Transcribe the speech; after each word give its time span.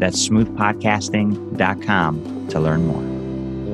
That's 0.00 0.28
smoothpodcasting.com 0.28 2.48
to 2.48 2.58
learn 2.58 2.86
more. 2.86 3.20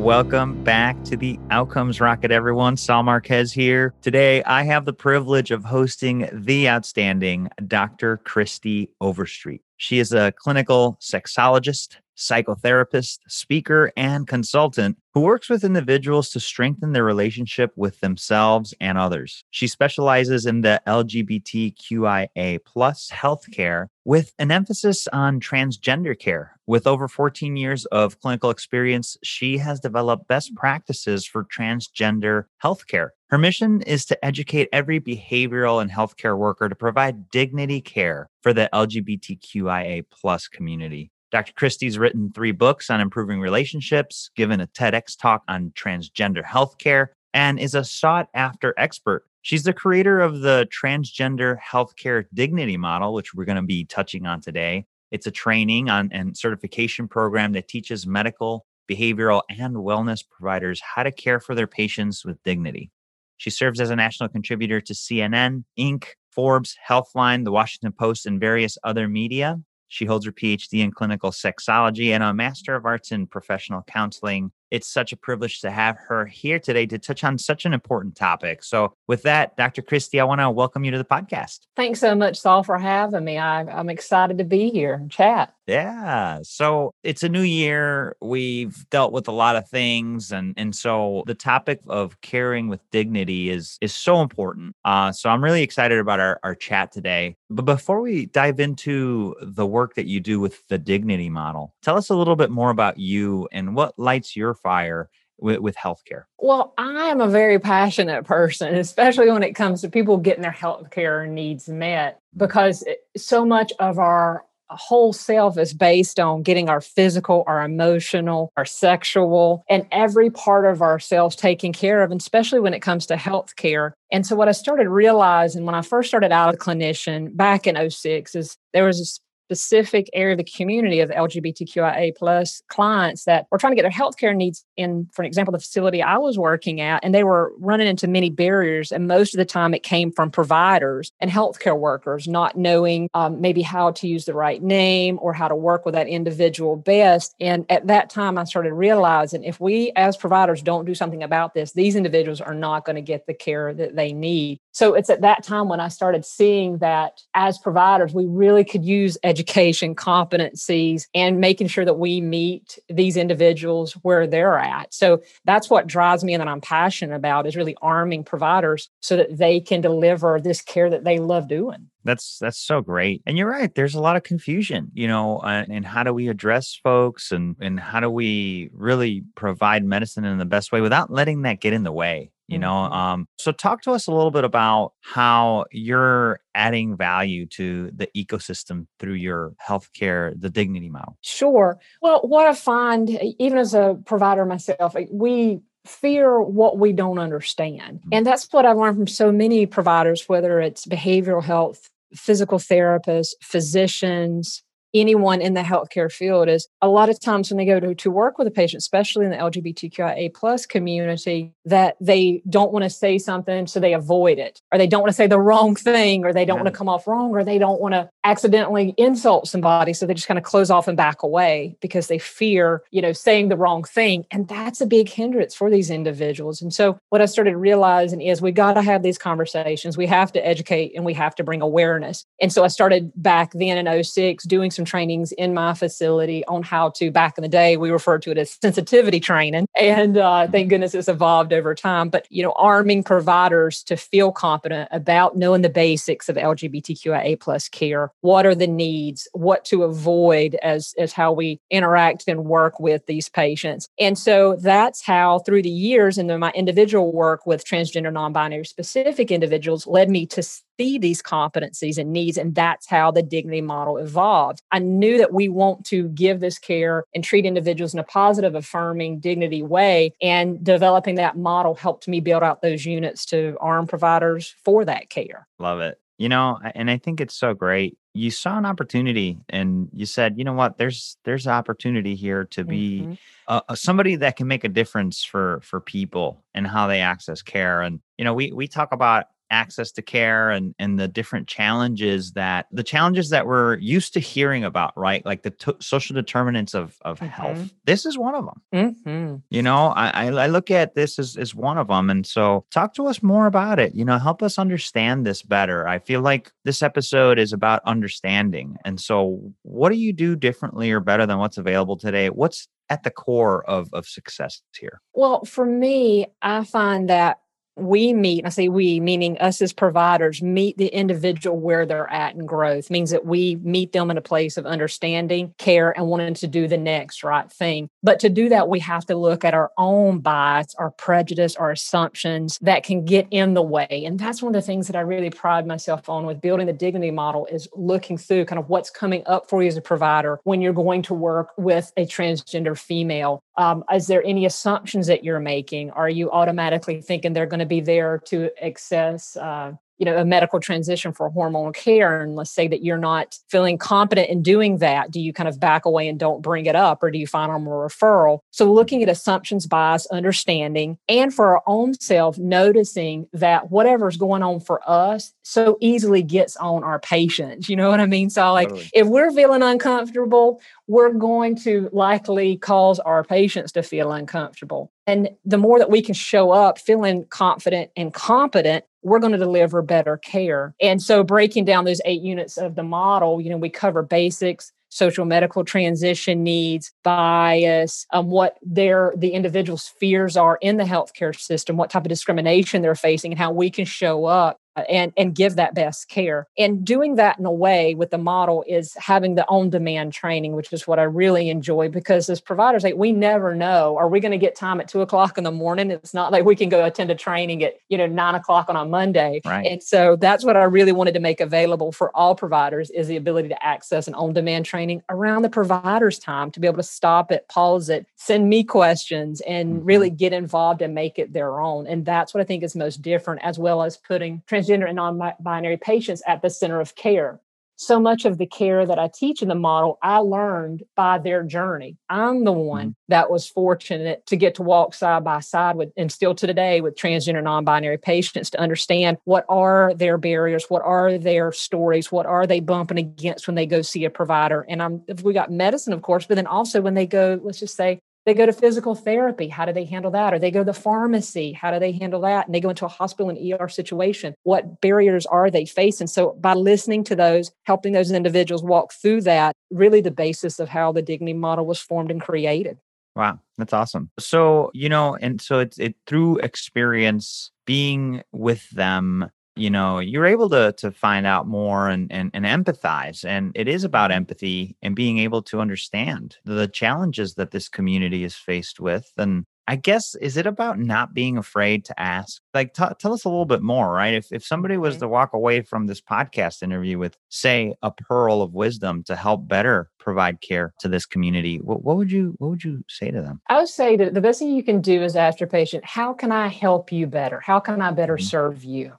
Welcome 0.02 0.62
back 0.62 1.02
to 1.04 1.16
the 1.16 1.38
Outcomes 1.50 2.00
Rocket, 2.00 2.30
everyone. 2.30 2.76
Sal 2.76 3.02
Marquez 3.02 3.52
here. 3.52 3.94
Today, 4.02 4.42
I 4.42 4.64
have 4.64 4.84
the 4.84 4.92
privilege 4.92 5.50
of 5.50 5.64
hosting 5.64 6.28
the 6.32 6.68
outstanding 6.68 7.48
Dr. 7.66 8.18
Christy 8.18 8.90
Overstreet. 9.00 9.62
She 9.78 9.98
is 9.98 10.12
a 10.12 10.32
clinical 10.32 10.98
sexologist, 11.00 11.96
psychotherapist, 12.16 13.18
speaker, 13.28 13.92
and 13.96 14.26
consultant 14.26 14.96
who 15.16 15.20
works 15.22 15.48
with 15.48 15.64
individuals 15.64 16.28
to 16.30 16.38
strengthen 16.38 16.92
their 16.92 17.04
relationship 17.04 17.72
with 17.74 18.00
themselves 18.00 18.74
and 18.80 18.98
others. 18.98 19.44
She 19.50 19.66
specializes 19.66 20.44
in 20.44 20.60
the 20.60 20.82
LGBTQIA 20.86 22.58
plus 22.66 23.10
healthcare 23.10 23.86
with 24.04 24.34
an 24.38 24.50
emphasis 24.50 25.08
on 25.14 25.40
transgender 25.40 26.18
care. 26.18 26.52
With 26.66 26.86
over 26.86 27.08
14 27.08 27.56
years 27.56 27.86
of 27.86 28.20
clinical 28.20 28.50
experience, 28.50 29.16
she 29.22 29.56
has 29.58 29.80
developed 29.80 30.28
best 30.28 30.54
practices 30.54 31.24
for 31.26 31.44
transgender 31.44 32.44
healthcare. 32.62 33.10
Her 33.30 33.38
mission 33.38 33.82
is 33.82 34.04
to 34.06 34.24
educate 34.24 34.68
every 34.72 35.00
behavioral 35.00 35.80
and 35.80 35.90
healthcare 35.90 36.36
worker 36.36 36.68
to 36.68 36.74
provide 36.74 37.30
dignity 37.30 37.80
care 37.80 38.28
for 38.42 38.52
the 38.52 38.68
LGBTQIA 38.72 40.04
plus 40.10 40.46
community. 40.46 41.10
Dr. 41.32 41.52
Christy's 41.54 41.98
written 41.98 42.32
three 42.32 42.52
books 42.52 42.88
on 42.88 43.00
improving 43.00 43.40
relationships, 43.40 44.30
given 44.36 44.60
a 44.60 44.66
TEDx 44.68 45.18
talk 45.18 45.42
on 45.48 45.72
transgender 45.76 46.44
healthcare, 46.44 47.08
and 47.34 47.58
is 47.58 47.74
a 47.74 47.84
sought 47.84 48.28
after 48.34 48.74
expert. 48.78 49.24
She's 49.42 49.64
the 49.64 49.72
creator 49.72 50.20
of 50.20 50.40
the 50.40 50.68
Transgender 50.72 51.56
Healthcare 51.60 52.24
Dignity 52.34 52.76
Model, 52.76 53.12
which 53.14 53.34
we're 53.34 53.44
going 53.44 53.56
to 53.56 53.62
be 53.62 53.84
touching 53.84 54.26
on 54.26 54.40
today. 54.40 54.86
It's 55.12 55.26
a 55.26 55.30
training 55.30 55.88
on 55.88 56.10
and 56.12 56.36
certification 56.36 57.06
program 57.06 57.52
that 57.52 57.68
teaches 57.68 58.06
medical, 58.06 58.66
behavioral, 58.90 59.42
and 59.48 59.76
wellness 59.76 60.24
providers 60.28 60.80
how 60.80 61.02
to 61.02 61.12
care 61.12 61.38
for 61.38 61.54
their 61.54 61.66
patients 61.66 62.24
with 62.24 62.42
dignity. 62.42 62.90
She 63.36 63.50
serves 63.50 63.80
as 63.80 63.90
a 63.90 63.96
national 63.96 64.30
contributor 64.30 64.80
to 64.80 64.94
CNN, 64.94 65.64
Inc., 65.78 66.06
Forbes, 66.30 66.76
Healthline, 66.88 67.44
The 67.44 67.52
Washington 67.52 67.92
Post, 67.92 68.26
and 68.26 68.40
various 68.40 68.78
other 68.82 69.08
media. 69.08 69.60
She 69.88 70.04
holds 70.04 70.26
her 70.26 70.32
PhD 70.32 70.82
in 70.82 70.90
clinical 70.90 71.30
sexology 71.30 72.10
and 72.10 72.22
a 72.22 72.34
Master 72.34 72.74
of 72.74 72.84
Arts 72.84 73.12
in 73.12 73.26
professional 73.26 73.82
counseling. 73.82 74.52
It's 74.70 74.88
such 74.88 75.12
a 75.12 75.16
privilege 75.16 75.60
to 75.60 75.70
have 75.70 75.96
her 76.08 76.26
here 76.26 76.58
today 76.58 76.86
to 76.86 76.98
touch 76.98 77.22
on 77.22 77.38
such 77.38 77.64
an 77.64 77.72
important 77.72 78.16
topic. 78.16 78.64
So, 78.64 78.94
with 79.06 79.22
that, 79.22 79.56
Dr. 79.56 79.82
Christy, 79.82 80.20
I 80.20 80.24
want 80.24 80.40
to 80.40 80.50
welcome 80.50 80.84
you 80.84 80.90
to 80.90 80.98
the 80.98 81.04
podcast. 81.04 81.60
Thanks 81.76 82.00
so 82.00 82.14
much, 82.14 82.38
Saul, 82.38 82.62
for 82.62 82.78
having 82.78 83.24
me. 83.24 83.38
I, 83.38 83.60
am 83.78 83.88
excited 83.88 84.38
to 84.38 84.44
be 84.44 84.70
here 84.70 84.94
and 84.94 85.10
chat. 85.10 85.52
Yeah. 85.66 86.40
So 86.42 86.94
it's 87.02 87.24
a 87.24 87.28
new 87.28 87.42
year. 87.42 88.16
We've 88.20 88.88
dealt 88.90 89.12
with 89.12 89.26
a 89.26 89.32
lot 89.32 89.56
of 89.56 89.68
things. 89.68 90.30
And, 90.30 90.54
and 90.56 90.74
so 90.74 91.24
the 91.26 91.34
topic 91.34 91.80
of 91.88 92.20
caring 92.20 92.68
with 92.68 92.80
dignity 92.90 93.50
is, 93.50 93.76
is 93.80 93.92
so 93.94 94.20
important. 94.20 94.76
Uh, 94.84 95.10
so 95.10 95.28
I'm 95.28 95.42
really 95.42 95.62
excited 95.62 95.98
about 95.98 96.20
our, 96.20 96.38
our 96.44 96.54
chat 96.54 96.92
today. 96.92 97.36
But 97.50 97.64
before 97.64 98.00
we 98.00 98.26
dive 98.26 98.60
into 98.60 99.34
the 99.42 99.66
work 99.66 99.94
that 99.94 100.06
you 100.06 100.20
do 100.20 100.38
with 100.38 100.66
the 100.68 100.78
dignity 100.78 101.30
model, 101.30 101.74
tell 101.82 101.96
us 101.96 102.10
a 102.10 102.16
little 102.16 102.36
bit 102.36 102.50
more 102.50 102.70
about 102.70 102.98
you 102.98 103.48
and 103.50 103.74
what 103.74 103.98
lights 103.98 104.36
your 104.36 104.54
fire 104.56 105.08
with, 105.38 105.58
with 105.58 105.76
healthcare? 105.76 106.24
Well, 106.38 106.74
I 106.78 107.06
am 107.06 107.20
a 107.20 107.28
very 107.28 107.58
passionate 107.58 108.24
person, 108.24 108.74
especially 108.74 109.30
when 109.30 109.42
it 109.42 109.54
comes 109.54 109.80
to 109.82 109.88
people 109.88 110.16
getting 110.16 110.42
their 110.42 110.52
healthcare 110.52 111.28
needs 111.28 111.68
met, 111.68 112.20
because 112.36 112.84
so 113.16 113.44
much 113.44 113.72
of 113.78 113.98
our 113.98 114.44
uh, 114.68 114.76
whole 114.76 115.12
self 115.12 115.56
is 115.58 115.72
based 115.72 116.18
on 116.18 116.42
getting 116.42 116.68
our 116.68 116.80
physical, 116.80 117.44
our 117.46 117.62
emotional, 117.62 118.50
our 118.56 118.64
sexual, 118.64 119.62
and 119.68 119.86
every 119.92 120.30
part 120.30 120.64
of 120.64 120.82
ourselves 120.82 121.36
taken 121.36 121.72
care 121.72 122.02
of, 122.02 122.10
and 122.10 122.20
especially 122.20 122.58
when 122.58 122.74
it 122.74 122.80
comes 122.80 123.06
to 123.06 123.16
health 123.16 123.54
care. 123.56 123.94
And 124.10 124.26
so, 124.26 124.34
what 124.34 124.48
I 124.48 124.52
started 124.52 124.88
realizing 124.88 125.64
when 125.64 125.76
I 125.76 125.82
first 125.82 126.08
started 126.08 126.32
out 126.32 126.48
as 126.48 126.54
a 126.56 126.58
clinician 126.58 127.36
back 127.36 127.66
in 127.66 127.90
06 127.90 128.34
is 128.34 128.56
there 128.72 128.84
was 128.84 129.20
specific 129.46 130.10
area 130.12 130.32
of 130.32 130.38
the 130.38 130.44
community 130.44 130.98
of 130.98 131.10
LGBTQIA 131.10 132.16
plus 132.16 132.62
clients 132.68 133.24
that 133.24 133.46
were 133.50 133.58
trying 133.58 133.70
to 133.70 133.76
get 133.76 133.82
their 133.82 133.90
healthcare 133.90 134.34
needs 134.34 134.64
in, 134.76 135.08
for 135.12 135.24
example, 135.24 135.52
the 135.52 135.60
facility 135.60 136.02
I 136.02 136.18
was 136.18 136.36
working 136.36 136.80
at, 136.80 137.04
and 137.04 137.14
they 137.14 137.22
were 137.22 137.52
running 137.58 137.86
into 137.86 138.08
many 138.08 138.28
barriers. 138.28 138.90
And 138.90 139.06
most 139.06 139.34
of 139.34 139.38
the 139.38 139.44
time 139.44 139.72
it 139.72 139.84
came 139.84 140.10
from 140.10 140.32
providers 140.32 141.12
and 141.20 141.30
healthcare 141.30 141.78
workers 141.78 142.26
not 142.26 142.56
knowing 142.56 143.08
um, 143.14 143.40
maybe 143.40 143.62
how 143.62 143.92
to 143.92 144.08
use 144.08 144.24
the 144.24 144.34
right 144.34 144.62
name 144.62 145.18
or 145.22 145.32
how 145.32 145.46
to 145.46 145.54
work 145.54 145.84
with 145.84 145.94
that 145.94 146.08
individual 146.08 146.76
best. 146.76 147.34
And 147.40 147.66
at 147.70 147.86
that 147.86 148.10
time, 148.10 148.38
I 148.38 148.44
started 148.44 148.72
realizing 148.72 149.44
if 149.44 149.60
we 149.60 149.92
as 149.94 150.16
providers 150.16 150.60
don't 150.60 150.86
do 150.86 150.94
something 150.94 151.22
about 151.22 151.54
this, 151.54 151.72
these 151.72 151.94
individuals 151.94 152.40
are 152.40 152.54
not 152.54 152.84
going 152.84 152.96
to 152.96 153.02
get 153.02 153.26
the 153.26 153.34
care 153.34 153.72
that 153.74 153.94
they 153.94 154.12
need. 154.12 154.58
So 154.76 154.92
it's 154.92 155.08
at 155.08 155.22
that 155.22 155.42
time 155.42 155.70
when 155.70 155.80
I 155.80 155.88
started 155.88 156.26
seeing 156.26 156.76
that 156.78 157.22
as 157.32 157.56
providers, 157.56 158.12
we 158.12 158.26
really 158.26 158.62
could 158.62 158.84
use 158.84 159.16
education 159.24 159.94
competencies 159.94 161.06
and 161.14 161.40
making 161.40 161.68
sure 161.68 161.86
that 161.86 161.98
we 161.98 162.20
meet 162.20 162.78
these 162.90 163.16
individuals 163.16 163.94
where 164.02 164.26
they're 164.26 164.58
at. 164.58 164.92
So 164.92 165.22
that's 165.46 165.70
what 165.70 165.86
drives 165.86 166.24
me 166.24 166.34
and 166.34 166.42
that 166.42 166.48
I'm 166.48 166.60
passionate 166.60 167.16
about 167.16 167.46
is 167.46 167.56
really 167.56 167.74
arming 167.80 168.22
providers 168.22 168.90
so 169.00 169.16
that 169.16 169.38
they 169.38 169.60
can 169.60 169.80
deliver 169.80 170.42
this 170.42 170.60
care 170.60 170.90
that 170.90 171.04
they 171.04 171.20
love 171.20 171.48
doing. 171.48 171.88
That's 172.04 172.36
that's 172.38 172.58
so 172.58 172.82
great. 172.82 173.22
And 173.24 173.38
you're 173.38 173.50
right. 173.50 173.74
There's 173.74 173.94
a 173.94 174.00
lot 174.00 174.16
of 174.16 174.24
confusion, 174.24 174.90
you 174.92 175.08
know, 175.08 175.38
uh, 175.38 175.64
and 175.70 175.86
how 175.86 176.02
do 176.02 176.12
we 176.12 176.28
address 176.28 176.78
folks 176.84 177.32
and 177.32 177.56
and 177.60 177.80
how 177.80 178.00
do 178.00 178.10
we 178.10 178.68
really 178.74 179.24
provide 179.36 179.86
medicine 179.86 180.26
in 180.26 180.36
the 180.36 180.44
best 180.44 180.70
way 180.70 180.82
without 180.82 181.10
letting 181.10 181.42
that 181.42 181.62
get 181.62 181.72
in 181.72 181.82
the 181.82 181.92
way 181.92 182.30
you 182.48 182.58
know 182.58 182.68
mm-hmm. 182.68 182.92
um, 182.92 183.28
so 183.38 183.52
talk 183.52 183.82
to 183.82 183.92
us 183.92 184.06
a 184.06 184.12
little 184.12 184.30
bit 184.30 184.44
about 184.44 184.92
how 185.00 185.64
you're 185.70 186.40
adding 186.54 186.96
value 186.96 187.46
to 187.46 187.90
the 187.94 188.08
ecosystem 188.16 188.86
through 188.98 189.14
your 189.14 189.54
healthcare 189.66 190.32
the 190.40 190.50
dignity 190.50 190.88
model 190.88 191.16
sure 191.22 191.78
well 192.02 192.20
what 192.22 192.46
i 192.46 192.54
find 192.54 193.10
even 193.38 193.58
as 193.58 193.74
a 193.74 193.98
provider 194.04 194.44
myself 194.44 194.94
we 195.10 195.60
fear 195.84 196.40
what 196.40 196.78
we 196.78 196.92
don't 196.92 197.18
understand 197.18 198.00
mm-hmm. 198.00 198.08
and 198.12 198.26
that's 198.26 198.52
what 198.52 198.66
i've 198.66 198.76
learned 198.76 198.96
from 198.96 199.06
so 199.06 199.30
many 199.30 199.66
providers 199.66 200.28
whether 200.28 200.60
it's 200.60 200.86
behavioral 200.86 201.42
health 201.42 201.90
physical 202.14 202.58
therapists 202.58 203.34
physicians 203.42 204.62
anyone 204.94 205.40
in 205.40 205.54
the 205.54 205.62
healthcare 205.62 206.10
field 206.10 206.48
is 206.48 206.68
a 206.82 206.88
lot 206.88 207.08
of 207.08 207.20
times 207.20 207.50
when 207.50 207.58
they 207.58 207.66
go 207.66 207.80
to, 207.80 207.94
to 207.94 208.10
work 208.10 208.38
with 208.38 208.46
a 208.46 208.50
patient, 208.50 208.82
especially 208.82 209.24
in 209.24 209.30
the 209.30 209.36
LGBTQIA 209.36 210.34
plus 210.34 210.66
community, 210.66 211.52
that 211.64 211.96
they 212.00 212.42
don't 212.48 212.72
want 212.72 212.84
to 212.84 212.90
say 212.90 213.18
something, 213.18 213.66
so 213.66 213.80
they 213.80 213.94
avoid 213.94 214.38
it, 214.38 214.60
or 214.72 214.78
they 214.78 214.86
don't 214.86 215.00
want 215.00 215.10
to 215.10 215.16
say 215.16 215.26
the 215.26 215.40
wrong 215.40 215.74
thing, 215.74 216.24
or 216.24 216.32
they 216.32 216.44
don't 216.44 216.56
yeah. 216.56 216.62
want 216.62 216.74
to 216.74 216.78
come 216.78 216.88
off 216.88 217.06
wrong, 217.06 217.30
or 217.30 217.44
they 217.44 217.58
don't 217.58 217.80
want 217.80 217.94
to 217.94 218.08
accidentally 218.24 218.94
insult 218.96 219.48
somebody. 219.48 219.92
So 219.92 220.06
they 220.06 220.14
just 220.14 220.26
kind 220.26 220.38
of 220.38 220.44
close 220.44 220.70
off 220.70 220.88
and 220.88 220.96
back 220.96 221.22
away 221.22 221.76
because 221.80 222.08
they 222.08 222.18
fear, 222.18 222.82
you 222.90 223.02
know, 223.02 223.12
saying 223.12 223.48
the 223.48 223.56
wrong 223.56 223.84
thing. 223.84 224.24
And 224.30 224.48
that's 224.48 224.80
a 224.80 224.86
big 224.86 225.08
hindrance 225.08 225.54
for 225.54 225.70
these 225.70 225.90
individuals. 225.90 226.60
And 226.62 226.72
so 226.72 226.98
what 227.10 227.20
I 227.20 227.26
started 227.26 227.56
realizing 227.56 228.20
is 228.20 228.42
we 228.42 228.52
got 228.52 228.74
to 228.74 228.82
have 228.82 229.02
these 229.02 229.18
conversations. 229.18 229.96
We 229.96 230.06
have 230.06 230.32
to 230.32 230.46
educate 230.46 230.92
and 230.94 231.04
we 231.04 231.14
have 231.14 231.34
to 231.36 231.44
bring 231.44 231.62
awareness. 231.62 232.24
And 232.40 232.52
so 232.52 232.64
I 232.64 232.68
started 232.68 233.12
back 233.16 233.52
then 233.52 233.86
in 233.86 234.04
06 234.04 234.44
doing 234.44 234.70
some 234.70 234.84
trainings 234.86 235.32
in 235.32 235.52
my 235.52 235.74
facility 235.74 236.44
on 236.46 236.62
how 236.62 236.90
to, 236.90 237.10
back 237.10 237.36
in 237.36 237.42
the 237.42 237.48
day, 237.48 237.76
we 237.76 237.90
referred 237.90 238.22
to 238.22 238.30
it 238.30 238.38
as 238.38 238.58
sensitivity 238.62 239.20
training. 239.20 239.66
And 239.78 240.16
uh, 240.16 240.48
thank 240.48 240.70
goodness 240.70 240.94
it's 240.94 241.08
evolved 241.08 241.52
over 241.52 241.74
time. 241.74 242.08
But, 242.08 242.26
you 242.30 242.42
know, 242.42 242.52
arming 242.52 243.02
providers 243.02 243.82
to 243.84 243.96
feel 243.96 244.32
confident 244.32 244.88
about 244.92 245.36
knowing 245.36 245.62
the 245.62 245.68
basics 245.68 246.28
of 246.28 246.36
LGBTQIA 246.36 247.38
plus 247.38 247.68
care. 247.68 248.10
What 248.20 248.46
are 248.46 248.54
the 248.54 248.66
needs? 248.66 249.28
What 249.32 249.64
to 249.66 249.82
avoid 249.82 250.54
as, 250.62 250.94
as 250.98 251.12
how 251.12 251.32
we 251.32 251.60
interact 251.70 252.24
and 252.28 252.44
work 252.44 252.80
with 252.80 253.06
these 253.06 253.28
patients. 253.28 253.88
And 253.98 254.18
so 254.18 254.56
that's 254.56 255.04
how, 255.04 255.40
through 255.40 255.62
the 255.62 255.70
years 255.70 256.18
and 256.18 256.40
my 256.40 256.52
individual 256.52 257.12
work 257.12 257.46
with 257.46 257.64
transgender, 257.64 258.12
non 258.12 258.32
binary 258.32 258.64
specific 258.64 259.30
individuals, 259.30 259.86
led 259.86 260.10
me 260.10 260.26
to 260.26 260.42
see 260.42 260.98
these 260.98 261.22
competencies 261.22 261.98
and 261.98 262.12
needs. 262.12 262.36
And 262.36 262.54
that's 262.54 262.86
how 262.86 263.10
the 263.10 263.22
dignity 263.22 263.60
model 263.60 263.96
evolved. 263.96 264.62
I 264.72 264.78
knew 264.78 265.18
that 265.18 265.32
we 265.32 265.48
want 265.48 265.84
to 265.86 266.08
give 266.08 266.40
this 266.40 266.58
care 266.58 267.04
and 267.14 267.22
treat 267.22 267.46
individuals 267.46 267.94
in 267.94 268.00
a 268.00 268.04
positive, 268.04 268.54
affirming, 268.54 269.20
dignity 269.20 269.62
way. 269.62 270.12
And 270.20 270.62
developing 270.62 271.16
that 271.16 271.36
model 271.36 271.74
helped 271.74 272.08
me 272.08 272.20
build 272.20 272.42
out 272.42 272.62
those 272.62 272.84
units 272.84 273.24
to 273.26 273.56
arm 273.60 273.86
providers 273.86 274.54
for 274.64 274.84
that 274.84 275.10
care. 275.10 275.46
Love 275.58 275.80
it. 275.80 276.00
You 276.18 276.30
know, 276.30 276.58
and 276.74 276.90
I 276.90 276.96
think 276.96 277.20
it's 277.20 277.36
so 277.36 277.52
great. 277.52 277.98
You 278.14 278.30
saw 278.30 278.56
an 278.56 278.64
opportunity 278.64 279.38
and 279.50 279.90
you 279.92 280.06
said, 280.06 280.38
you 280.38 280.44
know 280.44 280.54
what, 280.54 280.78
there's 280.78 281.18
there's 281.24 281.46
opportunity 281.46 282.14
here 282.14 282.46
to 282.52 282.64
be 282.64 283.02
mm-hmm. 283.02 283.14
uh, 283.48 283.74
somebody 283.74 284.16
that 284.16 284.36
can 284.36 284.46
make 284.46 284.64
a 284.64 284.70
difference 284.70 285.22
for 285.22 285.60
for 285.62 285.78
people 285.78 286.42
and 286.54 286.66
how 286.66 286.86
they 286.86 287.00
access 287.00 287.42
care. 287.42 287.82
And 287.82 288.00
you 288.16 288.24
know, 288.24 288.32
we 288.32 288.50
we 288.50 288.66
talk 288.66 288.92
about 288.92 289.26
access 289.50 289.92
to 289.92 290.02
care 290.02 290.50
and 290.50 290.74
and 290.78 290.98
the 290.98 291.08
different 291.08 291.46
challenges 291.46 292.32
that 292.32 292.66
the 292.72 292.82
challenges 292.82 293.30
that 293.30 293.46
we're 293.46 293.76
used 293.78 294.12
to 294.14 294.20
hearing 294.20 294.64
about 294.64 294.92
right? 294.96 295.24
Like 295.24 295.42
the 295.42 295.50
t- 295.50 295.72
social 295.80 296.14
determinants 296.14 296.74
of 296.74 296.96
of 297.02 297.18
mm-hmm. 297.18 297.28
health. 297.28 297.72
This 297.84 298.06
is 298.06 298.18
one 298.18 298.34
of 298.34 298.44
them. 298.44 298.62
Mm-hmm. 298.74 299.36
you 299.50 299.62
know 299.62 299.88
I, 299.96 300.26
I 300.26 300.46
look 300.46 300.70
at 300.70 300.94
this 300.94 301.18
as, 301.18 301.36
as 301.36 301.54
one 301.54 301.78
of 301.78 301.88
them 301.88 302.10
and 302.10 302.26
so 302.26 302.64
talk 302.70 302.94
to 302.94 303.06
us 303.06 303.22
more 303.22 303.46
about 303.46 303.78
it. 303.78 303.94
You 303.94 304.04
know 304.04 304.18
help 304.18 304.42
us 304.42 304.58
understand 304.58 305.26
this 305.26 305.42
better. 305.42 305.86
I 305.86 305.98
feel 305.98 306.20
like 306.20 306.50
this 306.64 306.82
episode 306.82 307.38
is 307.38 307.52
about 307.52 307.82
understanding 307.84 308.76
and 308.84 309.00
so 309.00 309.52
what 309.62 309.90
do 309.90 309.96
you 309.96 310.12
do 310.12 310.36
differently 310.36 310.90
or 310.90 311.00
better 311.00 311.26
than 311.26 311.38
what's 311.38 311.58
available 311.58 311.96
today? 311.96 312.28
What's 312.28 312.68
at 312.88 313.02
the 313.02 313.10
core 313.10 313.68
of 313.68 313.88
of 313.92 314.06
success 314.06 314.62
here? 314.78 315.00
Well 315.12 315.44
for 315.44 315.66
me 315.66 316.26
i 316.42 316.64
find 316.64 317.08
that 317.10 317.40
we 317.76 318.12
meet, 318.12 318.46
I 318.46 318.48
say 318.48 318.68
we, 318.68 319.00
meaning 319.00 319.38
us 319.38 319.60
as 319.60 319.72
providers, 319.72 320.42
meet 320.42 320.78
the 320.78 320.88
individual 320.88 321.58
where 321.58 321.84
they're 321.84 322.10
at 322.10 322.34
in 322.34 322.46
growth, 322.46 322.90
means 322.90 323.10
that 323.10 323.26
we 323.26 323.56
meet 323.56 323.92
them 323.92 324.10
in 324.10 324.16
a 324.16 324.22
place 324.22 324.56
of 324.56 324.66
understanding, 324.66 325.54
care, 325.58 325.96
and 325.96 326.06
wanting 326.06 326.34
to 326.34 326.46
do 326.46 326.66
the 326.66 326.78
next 326.78 327.22
right 327.22 327.50
thing. 327.52 327.90
But 328.02 328.20
to 328.20 328.28
do 328.28 328.48
that, 328.48 328.68
we 328.68 328.80
have 328.80 329.04
to 329.06 329.16
look 329.16 329.44
at 329.44 329.54
our 329.54 329.70
own 329.76 330.20
bias, 330.20 330.74
our 330.78 330.90
prejudice, 330.90 331.56
our 331.56 331.70
assumptions 331.70 332.58
that 332.62 332.82
can 332.82 333.04
get 333.04 333.26
in 333.30 333.54
the 333.54 333.62
way. 333.62 334.04
And 334.06 334.18
that's 334.18 334.42
one 334.42 334.54
of 334.54 334.60
the 334.60 334.66
things 334.66 334.86
that 334.86 334.96
I 334.96 335.00
really 335.00 335.30
pride 335.30 335.66
myself 335.66 336.08
on 336.08 336.24
with 336.24 336.40
building 336.40 336.66
the 336.66 336.72
dignity 336.72 337.10
model 337.10 337.46
is 337.46 337.68
looking 337.74 338.16
through 338.16 338.46
kind 338.46 338.58
of 338.58 338.68
what's 338.68 338.90
coming 338.90 339.22
up 339.26 339.50
for 339.50 339.62
you 339.62 339.68
as 339.68 339.76
a 339.76 339.82
provider 339.82 340.40
when 340.44 340.60
you're 340.60 340.72
going 340.72 341.02
to 341.02 341.14
work 341.14 341.50
with 341.58 341.92
a 341.96 342.06
transgender 342.06 342.78
female. 342.78 343.42
Um, 343.58 343.84
is 343.92 344.06
there 344.06 344.22
any 344.24 344.46
assumptions 344.46 345.06
that 345.06 345.24
you're 345.24 345.40
making? 345.40 345.90
Are 345.90 346.08
you 346.08 346.30
automatically 346.30 347.00
thinking 347.00 347.32
they're 347.32 347.46
going 347.46 347.60
to 347.60 347.65
be 347.66 347.80
there 347.80 348.18
to 348.26 348.50
access 348.62 349.36
uh, 349.36 349.72
you 349.98 350.04
know 350.04 350.16
a 350.16 350.24
medical 350.24 350.60
transition 350.60 351.12
for 351.12 351.30
hormonal 351.30 351.74
care 351.74 352.20
and 352.20 352.36
let's 352.36 352.50
say 352.50 352.68
that 352.68 352.84
you're 352.84 352.98
not 352.98 353.38
feeling 353.48 353.78
competent 353.78 354.28
in 354.28 354.42
doing 354.42 354.78
that 354.78 355.10
do 355.10 355.20
you 355.20 355.32
kind 355.32 355.48
of 355.48 355.58
back 355.58 355.84
away 355.84 356.08
and 356.08 356.18
don't 356.18 356.42
bring 356.42 356.66
it 356.66 356.76
up 356.76 357.02
or 357.02 357.10
do 357.10 357.18
you 357.18 357.26
find 357.26 357.52
them 357.52 357.66
a 357.66 357.70
referral? 357.70 358.40
So 358.50 358.72
looking 358.72 359.02
at 359.02 359.08
assumptions 359.08 359.66
bias 359.66 360.06
understanding 360.06 360.98
and 361.08 361.32
for 361.32 361.46
our 361.56 361.62
own 361.66 361.94
self 361.94 362.38
noticing 362.38 363.26
that 363.32 363.70
whatever's 363.70 364.16
going 364.16 364.42
on 364.42 364.60
for 364.60 364.80
us 364.88 365.32
so 365.48 365.78
easily 365.80 366.22
gets 366.22 366.56
on 366.56 366.82
our 366.82 366.98
patients 366.98 367.68
you 367.68 367.76
know 367.76 367.88
what 367.88 368.00
i 368.00 368.06
mean 368.06 368.28
so 368.28 368.52
like 368.52 368.68
totally. 368.68 368.90
if 368.92 369.06
we're 369.06 369.30
feeling 369.30 369.62
uncomfortable 369.62 370.60
we're 370.88 371.12
going 371.12 371.54
to 371.54 371.88
likely 371.92 372.56
cause 372.56 372.98
our 373.00 373.22
patients 373.22 373.72
to 373.72 373.82
feel 373.82 374.12
uncomfortable 374.12 374.90
and 375.06 375.30
the 375.44 375.58
more 375.58 375.78
that 375.78 375.90
we 375.90 376.02
can 376.02 376.14
show 376.14 376.50
up 376.50 376.78
feeling 376.78 377.24
confident 377.26 377.90
and 377.96 378.12
competent 378.12 378.84
we're 379.06 379.20
going 379.20 379.32
to 379.32 379.38
deliver 379.38 379.82
better 379.82 380.16
care. 380.16 380.74
And 380.80 381.00
so 381.00 381.22
breaking 381.22 381.64
down 381.64 381.84
those 381.84 382.00
eight 382.04 382.22
units 382.22 382.58
of 382.58 382.74
the 382.74 382.82
model, 382.82 383.40
you 383.40 383.50
know, 383.50 383.56
we 383.56 383.70
cover 383.70 384.02
basics, 384.02 384.72
social 384.88 385.24
medical 385.24 385.64
transition 385.64 386.42
needs, 386.42 386.92
bias, 387.04 388.04
um, 388.12 388.30
what 388.30 388.58
their 388.62 389.12
the 389.16 389.30
individual's 389.30 389.86
fears 389.86 390.36
are 390.36 390.58
in 390.60 390.76
the 390.76 390.84
healthcare 390.84 391.38
system, 391.38 391.76
what 391.76 391.90
type 391.90 392.04
of 392.04 392.08
discrimination 392.08 392.82
they're 392.82 392.96
facing, 392.96 393.30
and 393.30 393.38
how 393.38 393.52
we 393.52 393.70
can 393.70 393.84
show 393.84 394.24
up 394.24 394.58
and 394.88 395.12
and 395.16 395.34
give 395.34 395.56
that 395.56 395.74
best 395.74 396.08
care 396.08 396.46
and 396.58 396.84
doing 396.84 397.16
that 397.16 397.38
in 397.38 397.46
a 397.46 397.52
way 397.52 397.94
with 397.94 398.10
the 398.10 398.18
model 398.18 398.64
is 398.66 398.94
having 398.94 399.34
the 399.34 399.46
on 399.48 399.70
demand 399.70 400.12
training 400.12 400.54
which 400.54 400.72
is 400.72 400.86
what 400.86 400.98
i 400.98 401.02
really 401.02 401.48
enjoy 401.48 401.88
because 401.88 402.28
as 402.28 402.40
providers 402.40 402.82
like 402.82 402.94
we 402.94 403.12
never 403.12 403.54
know 403.54 403.96
are 403.96 404.08
we 404.08 404.20
going 404.20 404.32
to 404.32 404.38
get 404.38 404.54
time 404.54 404.80
at 404.80 404.88
two 404.88 405.00
o'clock 405.00 405.38
in 405.38 405.44
the 405.44 405.50
morning 405.50 405.90
it's 405.90 406.14
not 406.14 406.30
like 406.30 406.44
we 406.44 406.54
can 406.54 406.68
go 406.68 406.84
attend 406.84 407.10
a 407.10 407.14
training 407.14 407.62
at 407.64 407.74
you 407.88 407.96
know 407.96 408.06
nine 408.06 408.34
o'clock 408.34 408.68
on 408.68 408.76
a 408.76 408.84
monday 408.84 409.40
right. 409.44 409.66
and 409.66 409.82
so 409.82 410.16
that's 410.16 410.44
what 410.44 410.56
i 410.56 410.64
really 410.64 410.92
wanted 410.92 411.14
to 411.14 411.20
make 411.20 411.40
available 411.40 411.90
for 411.90 412.14
all 412.16 412.34
providers 412.34 412.90
is 412.90 413.08
the 413.08 413.16
ability 413.16 413.48
to 413.48 413.64
access 413.64 414.06
an 414.06 414.14
on 414.14 414.32
demand 414.32 414.64
training 414.64 415.02
around 415.08 415.42
the 415.42 415.48
provider's 415.48 416.18
time 416.18 416.50
to 416.50 416.60
be 416.60 416.66
able 416.66 416.76
to 416.76 416.82
stop 416.82 417.30
it 417.32 417.46
pause 417.48 417.88
it 417.88 418.06
send 418.16 418.48
me 418.48 418.62
questions 418.62 419.40
and 419.42 419.74
mm-hmm. 419.74 419.84
really 419.84 420.10
get 420.10 420.32
involved 420.32 420.82
and 420.82 420.94
make 420.94 421.18
it 421.18 421.32
their 421.32 421.60
own 421.60 421.86
and 421.86 422.04
that's 422.04 422.34
what 422.34 422.40
i 422.40 422.44
think 422.44 422.62
is 422.62 422.76
most 422.76 423.00
different 423.00 423.40
as 423.42 423.58
well 423.58 423.82
as 423.82 423.96
putting 423.96 424.42
trans 424.46 424.65
transgender 424.66 424.86
and 424.88 424.96
non 424.96 425.20
binary 425.40 425.76
patients 425.76 426.22
at 426.26 426.42
the 426.42 426.50
center 426.50 426.80
of 426.80 426.94
care. 426.94 427.40
So 427.78 428.00
much 428.00 428.24
of 428.24 428.38
the 428.38 428.46
care 428.46 428.86
that 428.86 428.98
I 428.98 429.08
teach 429.08 429.42
in 429.42 429.48
the 429.48 429.54
model, 429.54 429.98
I 430.02 430.18
learned 430.18 430.82
by 430.96 431.18
their 431.18 431.42
journey. 431.42 431.98
I'm 432.08 432.44
the 432.44 432.52
one 432.52 432.82
mm-hmm. 432.82 432.92
that 433.08 433.30
was 433.30 433.46
fortunate 433.46 434.24
to 434.28 434.36
get 434.36 434.54
to 434.54 434.62
walk 434.62 434.94
side 434.94 435.24
by 435.24 435.40
side 435.40 435.76
with, 435.76 435.92
and 435.94 436.10
still 436.10 436.34
to 436.36 436.46
today, 436.46 436.80
with 436.80 436.96
transgender 436.96 437.42
non 437.42 437.66
binary 437.66 437.98
patients 437.98 438.48
to 438.50 438.60
understand 438.60 439.18
what 439.24 439.44
are 439.50 439.92
their 439.92 440.16
barriers, 440.16 440.64
what 440.70 440.80
are 440.82 441.18
their 441.18 441.52
stories, 441.52 442.10
what 442.10 442.24
are 442.24 442.46
they 442.46 442.60
bumping 442.60 442.98
against 442.98 443.46
when 443.46 443.56
they 443.56 443.66
go 443.66 443.82
see 443.82 444.06
a 444.06 444.10
provider. 444.10 444.64
And 444.70 444.82
I'm, 444.82 445.02
we 445.22 445.34
got 445.34 445.50
medicine, 445.50 445.92
of 445.92 446.00
course, 446.00 446.26
but 446.26 446.36
then 446.36 446.46
also 446.46 446.80
when 446.80 446.94
they 446.94 447.06
go, 447.06 447.38
let's 447.42 447.60
just 447.60 447.76
say, 447.76 448.00
they 448.26 448.34
go 448.34 448.44
to 448.44 448.52
physical 448.52 448.94
therapy. 448.96 449.48
How 449.48 449.64
do 449.64 449.72
they 449.72 449.84
handle 449.84 450.10
that? 450.10 450.34
Or 450.34 450.38
they 450.38 450.50
go 450.50 450.60
to 450.60 450.64
the 450.64 450.74
pharmacy. 450.74 451.52
How 451.52 451.70
do 451.70 451.78
they 451.78 451.92
handle 451.92 452.20
that? 452.22 452.46
And 452.46 452.54
they 452.54 452.60
go 452.60 452.70
into 452.70 452.84
a 452.84 452.88
hospital 452.88 453.30
and 453.30 453.38
ER 453.38 453.68
situation. 453.68 454.34
What 454.42 454.80
barriers 454.80 455.24
are 455.26 455.50
they 455.50 455.64
facing? 455.64 456.08
So 456.08 456.32
by 456.40 456.54
listening 456.54 457.04
to 457.04 457.16
those, 457.16 457.52
helping 457.64 457.92
those 457.92 458.10
individuals 458.10 458.64
walk 458.64 458.92
through 458.92 459.22
that, 459.22 459.54
really 459.70 460.00
the 460.00 460.10
basis 460.10 460.58
of 460.58 460.68
how 460.68 460.90
the 460.90 461.02
dignity 461.02 461.34
model 461.34 461.66
was 461.66 461.80
formed 461.80 462.10
and 462.10 462.20
created. 462.20 462.78
Wow, 463.14 463.38
that's 463.56 463.72
awesome. 463.72 464.10
So, 464.18 464.70
you 464.74 464.88
know, 464.88 465.16
and 465.16 465.40
so 465.40 465.60
it's 465.60 465.78
it 465.78 465.94
through 466.06 466.38
experience 466.38 467.50
being 467.64 468.22
with 468.32 468.68
them 468.70 469.30
you 469.56 469.70
know 469.70 469.98
you're 469.98 470.26
able 470.26 470.48
to 470.50 470.72
to 470.76 470.92
find 470.92 471.26
out 471.26 471.48
more 471.48 471.88
and, 471.88 472.12
and 472.12 472.30
and 472.34 472.44
empathize 472.44 473.24
and 473.24 473.52
it 473.54 473.66
is 473.66 473.84
about 473.84 474.12
empathy 474.12 474.76
and 474.82 474.94
being 474.94 475.18
able 475.18 475.42
to 475.42 475.60
understand 475.60 476.36
the 476.44 476.68
challenges 476.68 477.34
that 477.34 477.50
this 477.50 477.68
community 477.68 478.22
is 478.22 478.36
faced 478.36 478.78
with 478.78 479.10
and 479.16 479.44
i 479.66 479.74
guess 479.74 480.14
is 480.16 480.36
it 480.36 480.46
about 480.46 480.78
not 480.78 481.14
being 481.14 481.36
afraid 481.36 481.84
to 481.84 482.00
ask? 482.00 482.40
Like 482.54 482.72
t- 482.72 482.84
tell 482.98 483.12
us 483.12 483.24
a 483.24 483.28
little 483.28 483.46
bit 483.46 483.62
more 483.62 483.92
right? 483.92 484.14
If 484.14 484.30
if 484.30 484.44
somebody 484.44 484.76
was 484.76 484.98
to 484.98 485.08
walk 485.08 485.32
away 485.32 485.62
from 485.62 485.86
this 485.86 486.00
podcast 486.00 486.62
interview 486.62 486.98
with 486.98 487.16
say 487.30 487.74
a 487.82 487.90
pearl 487.90 488.42
of 488.42 488.54
wisdom 488.54 489.02
to 489.04 489.16
help 489.16 489.48
better 489.48 489.90
provide 489.98 490.40
care 490.40 490.72
to 490.78 490.88
this 490.88 491.04
community 491.04 491.58
what, 491.58 491.82
what 491.82 491.96
would 491.96 492.12
you 492.12 492.34
what 492.38 492.50
would 492.50 492.64
you 492.64 492.84
say 492.88 493.10
to 493.10 493.22
them? 493.22 493.40
I 493.48 493.58
would 493.58 493.68
say 493.68 493.96
that 493.96 494.14
the 494.14 494.20
best 494.20 494.38
thing 494.38 494.54
you 494.54 494.62
can 494.62 494.80
do 494.80 495.02
is 495.02 495.16
ask 495.16 495.40
your 495.40 495.48
patient 495.48 495.84
how 495.84 496.12
can 496.12 496.30
i 496.30 496.46
help 496.48 496.92
you 496.92 497.06
better? 497.06 497.40
How 497.40 497.58
can 497.58 497.80
i 497.80 497.90
better 497.90 498.16
mm-hmm. 498.16 498.24
serve 498.24 498.62
you 498.62 498.92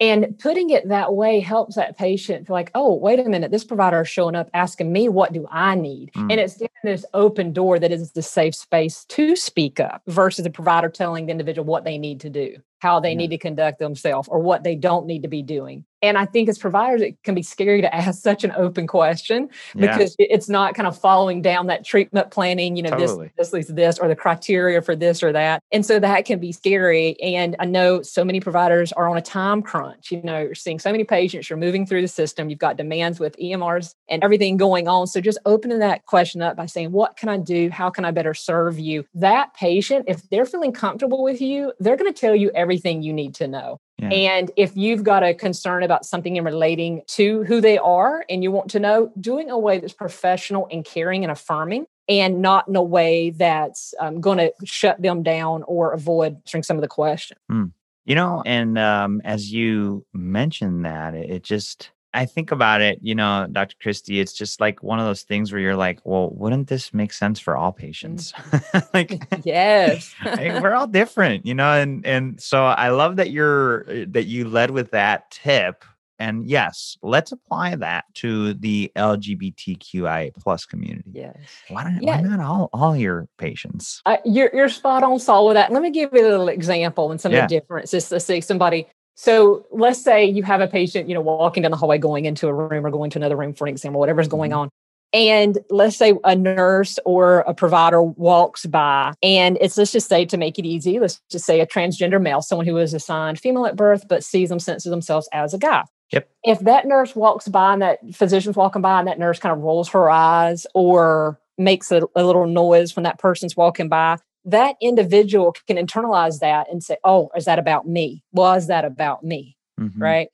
and 0.00 0.38
putting 0.38 0.70
it 0.70 0.88
that 0.88 1.14
way 1.14 1.40
helps 1.40 1.76
that 1.76 1.98
patient 1.98 2.46
feel 2.46 2.54
like, 2.54 2.70
oh, 2.74 2.94
wait 2.94 3.20
a 3.20 3.24
minute, 3.24 3.50
this 3.50 3.64
provider 3.64 4.00
is 4.00 4.08
showing 4.08 4.34
up 4.34 4.48
asking 4.54 4.90
me, 4.90 5.08
what 5.08 5.32
do 5.32 5.46
I 5.50 5.74
need? 5.74 6.10
Mm. 6.14 6.32
And 6.32 6.40
it's 6.40 6.62
this 6.82 7.04
open 7.12 7.52
door 7.52 7.78
that 7.78 7.92
is 7.92 8.12
the 8.12 8.22
safe 8.22 8.54
space 8.54 9.04
to 9.06 9.36
speak 9.36 9.78
up 9.78 10.02
versus 10.06 10.44
the 10.44 10.50
provider 10.50 10.88
telling 10.88 11.26
the 11.26 11.32
individual 11.32 11.66
what 11.66 11.84
they 11.84 11.98
need 11.98 12.20
to 12.20 12.30
do 12.30 12.56
how 12.80 12.98
they 12.98 13.10
yeah. 13.10 13.16
need 13.16 13.30
to 13.30 13.38
conduct 13.38 13.78
themselves 13.78 14.28
or 14.28 14.40
what 14.40 14.64
they 14.64 14.74
don't 14.74 15.06
need 15.06 15.22
to 15.22 15.28
be 15.28 15.42
doing. 15.42 15.84
And 16.02 16.16
I 16.16 16.24
think 16.24 16.48
as 16.48 16.56
providers, 16.56 17.02
it 17.02 17.22
can 17.24 17.34
be 17.34 17.42
scary 17.42 17.82
to 17.82 17.94
ask 18.00 18.22
such 18.22 18.42
an 18.42 18.52
open 18.56 18.86
question 18.86 19.50
yeah. 19.74 19.92
because 19.92 20.16
it's 20.18 20.48
not 20.48 20.74
kind 20.74 20.86
of 20.86 20.98
following 20.98 21.42
down 21.42 21.66
that 21.66 21.84
treatment 21.84 22.30
planning, 22.30 22.76
you 22.76 22.82
know, 22.82 22.90
totally. 22.90 23.26
this, 23.36 23.50
this 23.50 23.52
leads 23.52 23.66
to 23.66 23.74
this, 23.74 23.98
or 23.98 24.08
the 24.08 24.16
criteria 24.16 24.80
for 24.80 24.96
this 24.96 25.22
or 25.22 25.30
that. 25.32 25.62
And 25.72 25.84
so 25.84 25.98
that 25.98 26.24
can 26.24 26.38
be 26.38 26.52
scary. 26.52 27.20
And 27.20 27.54
I 27.58 27.66
know 27.66 28.00
so 28.02 28.24
many 28.24 28.40
providers 28.40 28.92
are 28.92 29.08
on 29.08 29.18
a 29.18 29.22
time 29.22 29.62
crunch. 29.62 30.10
You 30.10 30.22
know, 30.22 30.40
you're 30.40 30.54
seeing 30.54 30.78
so 30.78 30.90
many 30.90 31.04
patients, 31.04 31.50
you're 31.50 31.58
moving 31.58 31.84
through 31.84 32.02
the 32.02 32.08
system, 32.08 32.48
you've 32.48 32.58
got 32.58 32.78
demands 32.78 33.20
with 33.20 33.36
EMRs 33.36 33.94
and 34.08 34.24
everything 34.24 34.56
going 34.56 34.88
on. 34.88 35.06
So 35.06 35.20
just 35.20 35.38
opening 35.44 35.80
that 35.80 36.06
question 36.06 36.40
up 36.40 36.56
by 36.56 36.66
saying, 36.66 36.92
what 36.92 37.18
can 37.18 37.28
I 37.28 37.36
do? 37.36 37.68
How 37.68 37.90
can 37.90 38.06
I 38.06 38.10
better 38.10 38.32
serve 38.32 38.78
you? 38.78 39.04
That 39.14 39.52
patient, 39.54 40.06
if 40.08 40.28
they're 40.30 40.46
feeling 40.46 40.72
comfortable 40.72 41.22
with 41.22 41.42
you, 41.42 41.72
they're 41.78 41.96
going 41.96 42.12
to 42.12 42.18
tell 42.18 42.34
you 42.34 42.50
everything 42.54 42.69
everything 42.70 43.02
you 43.02 43.12
need 43.12 43.34
to 43.34 43.48
know. 43.48 43.80
Yeah. 43.98 44.10
And 44.10 44.50
if 44.56 44.76
you've 44.76 45.02
got 45.02 45.24
a 45.24 45.34
concern 45.34 45.82
about 45.82 46.06
something 46.06 46.36
in 46.36 46.44
relating 46.44 47.02
to 47.08 47.42
who 47.44 47.60
they 47.60 47.78
are 47.78 48.24
and 48.30 48.44
you 48.44 48.52
want 48.52 48.70
to 48.70 48.78
know, 48.78 49.10
doing 49.20 49.50
a 49.50 49.58
way 49.58 49.80
that's 49.80 49.92
professional 49.92 50.68
and 50.70 50.84
caring 50.84 51.24
and 51.24 51.32
affirming 51.32 51.86
and 52.08 52.40
not 52.40 52.68
in 52.68 52.76
a 52.76 52.82
way 52.82 53.30
that's 53.30 53.92
um, 53.98 54.20
going 54.20 54.38
to 54.38 54.52
shut 54.64 55.02
them 55.02 55.24
down 55.24 55.64
or 55.64 55.92
avoid 55.92 56.36
answering 56.36 56.62
some 56.62 56.76
of 56.76 56.82
the 56.82 56.88
questions. 56.88 57.40
Mm. 57.50 57.72
You 58.04 58.14
know, 58.14 58.42
and 58.46 58.78
um, 58.78 59.20
as 59.24 59.52
you 59.52 60.06
mentioned 60.14 60.84
that, 60.84 61.14
it 61.14 61.42
just 61.42 61.90
I 62.12 62.26
think 62.26 62.50
about 62.50 62.80
it, 62.80 62.98
you 63.02 63.14
know, 63.14 63.46
Dr. 63.50 63.76
Christy, 63.80 64.18
it's 64.18 64.32
just 64.32 64.60
like 64.60 64.82
one 64.82 64.98
of 64.98 65.06
those 65.06 65.22
things 65.22 65.52
where 65.52 65.60
you're 65.60 65.76
like, 65.76 66.00
well, 66.04 66.30
wouldn't 66.30 66.68
this 66.68 66.92
make 66.92 67.12
sense 67.12 67.38
for 67.38 67.56
all 67.56 67.72
patients? 67.72 68.32
Mm. 68.32 68.88
like, 68.94 69.22
yes, 69.44 70.14
like, 70.24 70.62
we're 70.62 70.74
all 70.74 70.88
different, 70.88 71.46
you 71.46 71.54
know, 71.54 71.72
and 71.72 72.04
and 72.04 72.40
so 72.40 72.64
I 72.64 72.88
love 72.88 73.16
that 73.16 73.30
you're 73.30 73.88
uh, 73.88 74.04
that 74.08 74.24
you 74.26 74.48
led 74.48 74.70
with 74.70 74.90
that 74.90 75.30
tip. 75.30 75.84
And 76.18 76.46
yes, 76.46 76.98
let's 77.02 77.32
apply 77.32 77.76
that 77.76 78.04
to 78.16 78.52
the 78.52 78.92
LGBTQIA 78.94 80.34
plus 80.34 80.66
community. 80.66 81.12
Yes. 81.14 81.34
Why, 81.68 81.84
don't, 81.84 82.02
yeah. 82.02 82.20
why 82.20 82.28
not 82.28 82.40
all, 82.40 82.68
all 82.74 82.94
your 82.94 83.26
patients? 83.38 84.02
Uh, 84.04 84.18
you're, 84.26 84.50
you're 84.52 84.68
spot 84.68 85.02
on, 85.02 85.18
Saul, 85.18 85.46
with 85.46 85.54
that. 85.54 85.72
Let 85.72 85.80
me 85.80 85.90
give 85.90 86.10
you 86.12 86.20
a 86.20 86.28
little 86.28 86.50
example 86.50 87.10
and 87.10 87.18
some 87.18 87.32
yeah. 87.32 87.44
of 87.44 87.48
the 87.48 87.58
differences 87.58 88.10
to 88.10 88.20
see 88.20 88.42
somebody 88.42 88.86
so 89.20 89.66
let's 89.70 90.02
say 90.02 90.24
you 90.24 90.42
have 90.44 90.62
a 90.62 90.66
patient, 90.66 91.06
you 91.06 91.14
know, 91.14 91.20
walking 91.20 91.62
down 91.62 91.72
the 91.72 91.76
hallway, 91.76 91.98
going 91.98 92.24
into 92.24 92.48
a 92.48 92.54
room 92.54 92.86
or 92.86 92.90
going 92.90 93.10
to 93.10 93.18
another 93.18 93.36
room, 93.36 93.52
for 93.52 93.66
an 93.66 93.70
example, 93.70 94.00
whatever's 94.00 94.28
going 94.28 94.52
mm-hmm. 94.52 94.60
on. 94.60 94.70
And 95.12 95.58
let's 95.68 95.94
say 95.94 96.14
a 96.24 96.34
nurse 96.34 96.98
or 97.04 97.40
a 97.40 97.52
provider 97.52 98.02
walks 98.02 98.64
by, 98.64 99.12
and 99.22 99.58
it's 99.60 99.76
let's 99.76 99.92
just 99.92 100.08
say 100.08 100.24
to 100.24 100.38
make 100.38 100.58
it 100.58 100.64
easy, 100.64 100.98
let's 100.98 101.20
just 101.30 101.44
say 101.44 101.60
a 101.60 101.66
transgender 101.66 102.18
male, 102.18 102.40
someone 102.40 102.66
who 102.66 102.72
was 102.72 102.94
assigned 102.94 103.38
female 103.38 103.66
at 103.66 103.76
birth, 103.76 104.08
but 104.08 104.24
sees 104.24 104.48
them, 104.48 104.58
senses 104.58 104.88
themselves 104.88 105.28
as 105.34 105.52
a 105.52 105.58
guy. 105.58 105.84
Yep. 106.12 106.30
If 106.44 106.60
that 106.60 106.86
nurse 106.86 107.14
walks 107.14 107.46
by 107.46 107.74
and 107.74 107.82
that 107.82 107.98
physician's 108.14 108.56
walking 108.56 108.80
by 108.80 109.00
and 109.00 109.06
that 109.06 109.18
nurse 109.18 109.38
kind 109.38 109.52
of 109.52 109.58
rolls 109.58 109.90
her 109.90 110.08
eyes 110.08 110.66
or 110.74 111.38
makes 111.58 111.92
a, 111.92 112.00
a 112.16 112.24
little 112.24 112.46
noise 112.46 112.96
when 112.96 113.02
that 113.02 113.18
person's 113.18 113.54
walking 113.54 113.90
by, 113.90 114.16
that 114.44 114.76
individual 114.80 115.54
can 115.66 115.76
internalize 115.76 116.40
that 116.40 116.70
and 116.70 116.82
say, 116.82 116.96
oh, 117.04 117.30
is 117.36 117.44
that 117.44 117.58
about 117.58 117.86
me? 117.86 118.22
Was 118.32 118.66
that 118.68 118.84
about 118.84 119.22
me? 119.22 119.56
Mm-hmm. 119.78 120.02
Right 120.02 120.28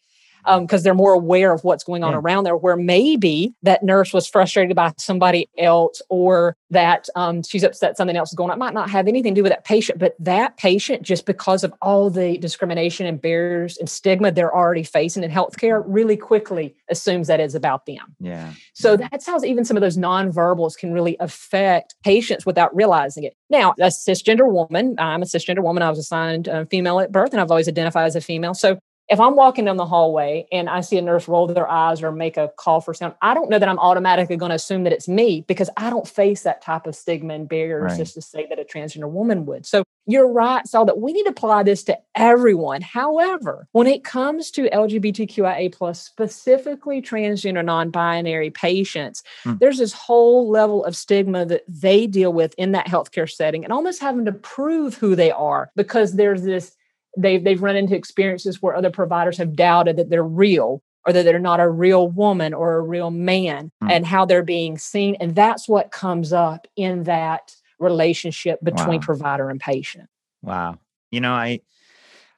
because 0.46 0.80
um, 0.80 0.82
they're 0.82 0.94
more 0.94 1.12
aware 1.12 1.52
of 1.52 1.64
what's 1.64 1.84
going 1.84 2.04
on 2.04 2.12
yeah. 2.12 2.18
around 2.18 2.44
there. 2.44 2.56
Where 2.56 2.76
maybe 2.76 3.54
that 3.62 3.82
nurse 3.82 4.12
was 4.12 4.26
frustrated 4.26 4.76
by 4.76 4.92
somebody 4.98 5.48
else, 5.58 6.00
or 6.08 6.56
that 6.70 7.08
um, 7.14 7.42
she's 7.42 7.62
upset 7.62 7.96
something 7.96 8.16
else 8.16 8.30
is 8.30 8.36
going 8.36 8.50
on. 8.50 8.56
It 8.56 8.60
might 8.60 8.74
not 8.74 8.90
have 8.90 9.08
anything 9.08 9.34
to 9.34 9.40
do 9.40 9.42
with 9.42 9.52
that 9.52 9.64
patient, 9.64 9.98
but 9.98 10.14
that 10.18 10.56
patient, 10.56 11.02
just 11.02 11.26
because 11.26 11.64
of 11.64 11.72
all 11.82 12.10
the 12.10 12.38
discrimination 12.38 13.06
and 13.06 13.20
barriers 13.20 13.76
and 13.78 13.88
stigma 13.88 14.32
they're 14.32 14.54
already 14.54 14.82
facing 14.82 15.22
in 15.22 15.30
healthcare, 15.30 15.82
really 15.86 16.16
quickly 16.16 16.74
assumes 16.90 17.28
that 17.28 17.40
is 17.40 17.54
about 17.54 17.86
them. 17.86 18.14
Yeah. 18.20 18.52
So 18.74 18.92
yeah. 18.92 19.08
that's 19.10 19.26
how 19.26 19.42
even 19.44 19.64
some 19.64 19.76
of 19.76 19.80
those 19.80 19.96
nonverbals 19.96 20.76
can 20.76 20.92
really 20.92 21.16
affect 21.20 21.94
patients 22.04 22.44
without 22.46 22.74
realizing 22.74 23.24
it. 23.24 23.34
Now, 23.50 23.74
a 23.78 23.86
cisgender 23.86 24.50
woman, 24.50 24.96
I'm 24.98 25.22
a 25.22 25.26
cisgender 25.26 25.62
woman. 25.62 25.82
I 25.82 25.90
was 25.90 25.98
assigned 25.98 26.48
a 26.48 26.66
female 26.66 27.00
at 27.00 27.12
birth, 27.12 27.32
and 27.32 27.40
I've 27.40 27.50
always 27.50 27.68
identified 27.68 28.06
as 28.06 28.16
a 28.16 28.20
female. 28.20 28.54
So 28.54 28.78
if 29.08 29.20
I'm 29.20 29.36
walking 29.36 29.64
down 29.64 29.76
the 29.76 29.86
hallway 29.86 30.48
and 30.50 30.68
I 30.68 30.80
see 30.80 30.98
a 30.98 31.02
nurse 31.02 31.28
roll 31.28 31.46
their 31.46 31.70
eyes 31.70 32.02
or 32.02 32.10
make 32.10 32.36
a 32.36 32.50
call 32.56 32.80
for 32.80 32.92
sound, 32.92 33.14
I 33.22 33.34
don't 33.34 33.48
know 33.48 33.58
that 33.58 33.68
I'm 33.68 33.78
automatically 33.78 34.36
going 34.36 34.50
to 34.50 34.56
assume 34.56 34.84
that 34.84 34.92
it's 34.92 35.08
me 35.08 35.44
because 35.46 35.70
I 35.76 35.90
don't 35.90 36.08
face 36.08 36.42
that 36.42 36.60
type 36.60 36.86
of 36.86 36.96
stigma 36.96 37.34
and 37.34 37.48
barriers 37.48 37.92
right. 37.92 37.98
just 37.98 38.14
to 38.14 38.22
say 38.22 38.46
that 38.48 38.58
a 38.58 38.64
transgender 38.64 39.08
woman 39.08 39.46
would. 39.46 39.64
So 39.64 39.84
you're 40.06 40.30
right, 40.30 40.66
Saul, 40.66 40.86
that 40.86 40.98
we 40.98 41.12
need 41.12 41.25
to 41.25 41.30
apply 41.30 41.62
this 41.62 41.84
to 41.84 41.98
everyone. 42.16 42.80
However, 42.80 43.68
when 43.72 43.86
it 43.86 44.02
comes 44.02 44.50
to 44.52 44.68
LGBTQIA 44.70 45.72
plus, 45.72 46.02
specifically 46.02 47.00
transgender 47.00 47.64
non-binary 47.64 48.50
patients, 48.50 49.22
hmm. 49.44 49.54
there's 49.60 49.78
this 49.78 49.92
whole 49.92 50.48
level 50.48 50.84
of 50.84 50.96
stigma 50.96 51.44
that 51.46 51.62
they 51.68 52.08
deal 52.08 52.32
with 52.32 52.54
in 52.58 52.72
that 52.72 52.86
healthcare 52.86 53.30
setting 53.30 53.62
and 53.62 53.72
almost 53.72 54.00
having 54.00 54.25
to 54.25 54.32
prove 54.32 54.94
who 54.94 55.14
they 55.14 55.30
are 55.30 55.70
because 55.76 56.14
there's 56.14 56.42
this 56.42 56.76
they've 57.16 57.42
they've 57.42 57.62
run 57.62 57.76
into 57.76 57.96
experiences 57.96 58.61
where 58.61 58.76
other 58.76 58.90
providers 58.90 59.38
have 59.38 59.56
doubted 59.56 59.96
that 59.96 60.11
they're 60.11 60.23
real 60.23 60.82
or 61.06 61.12
that 61.12 61.25
they're 61.25 61.38
not 61.38 61.61
a 61.61 61.68
real 61.68 62.08
woman 62.08 62.52
or 62.52 62.75
a 62.75 62.82
real 62.82 63.11
man 63.11 63.70
mm. 63.82 63.90
and 63.90 64.04
how 64.04 64.25
they're 64.25 64.42
being 64.42 64.76
seen 64.78 65.16
and 65.20 65.35
that's 65.35 65.68
what 65.68 65.90
comes 65.90 66.32
up 66.32 66.66
in 66.76 67.04
that 67.04 67.54
relationship 67.78 68.58
between 68.62 69.00
wow. 69.00 69.06
provider 69.06 69.50
and 69.50 69.61
patient 69.61 70.08
wow 70.42 70.78
you 71.11 71.20
know 71.20 71.32
i 71.32 71.61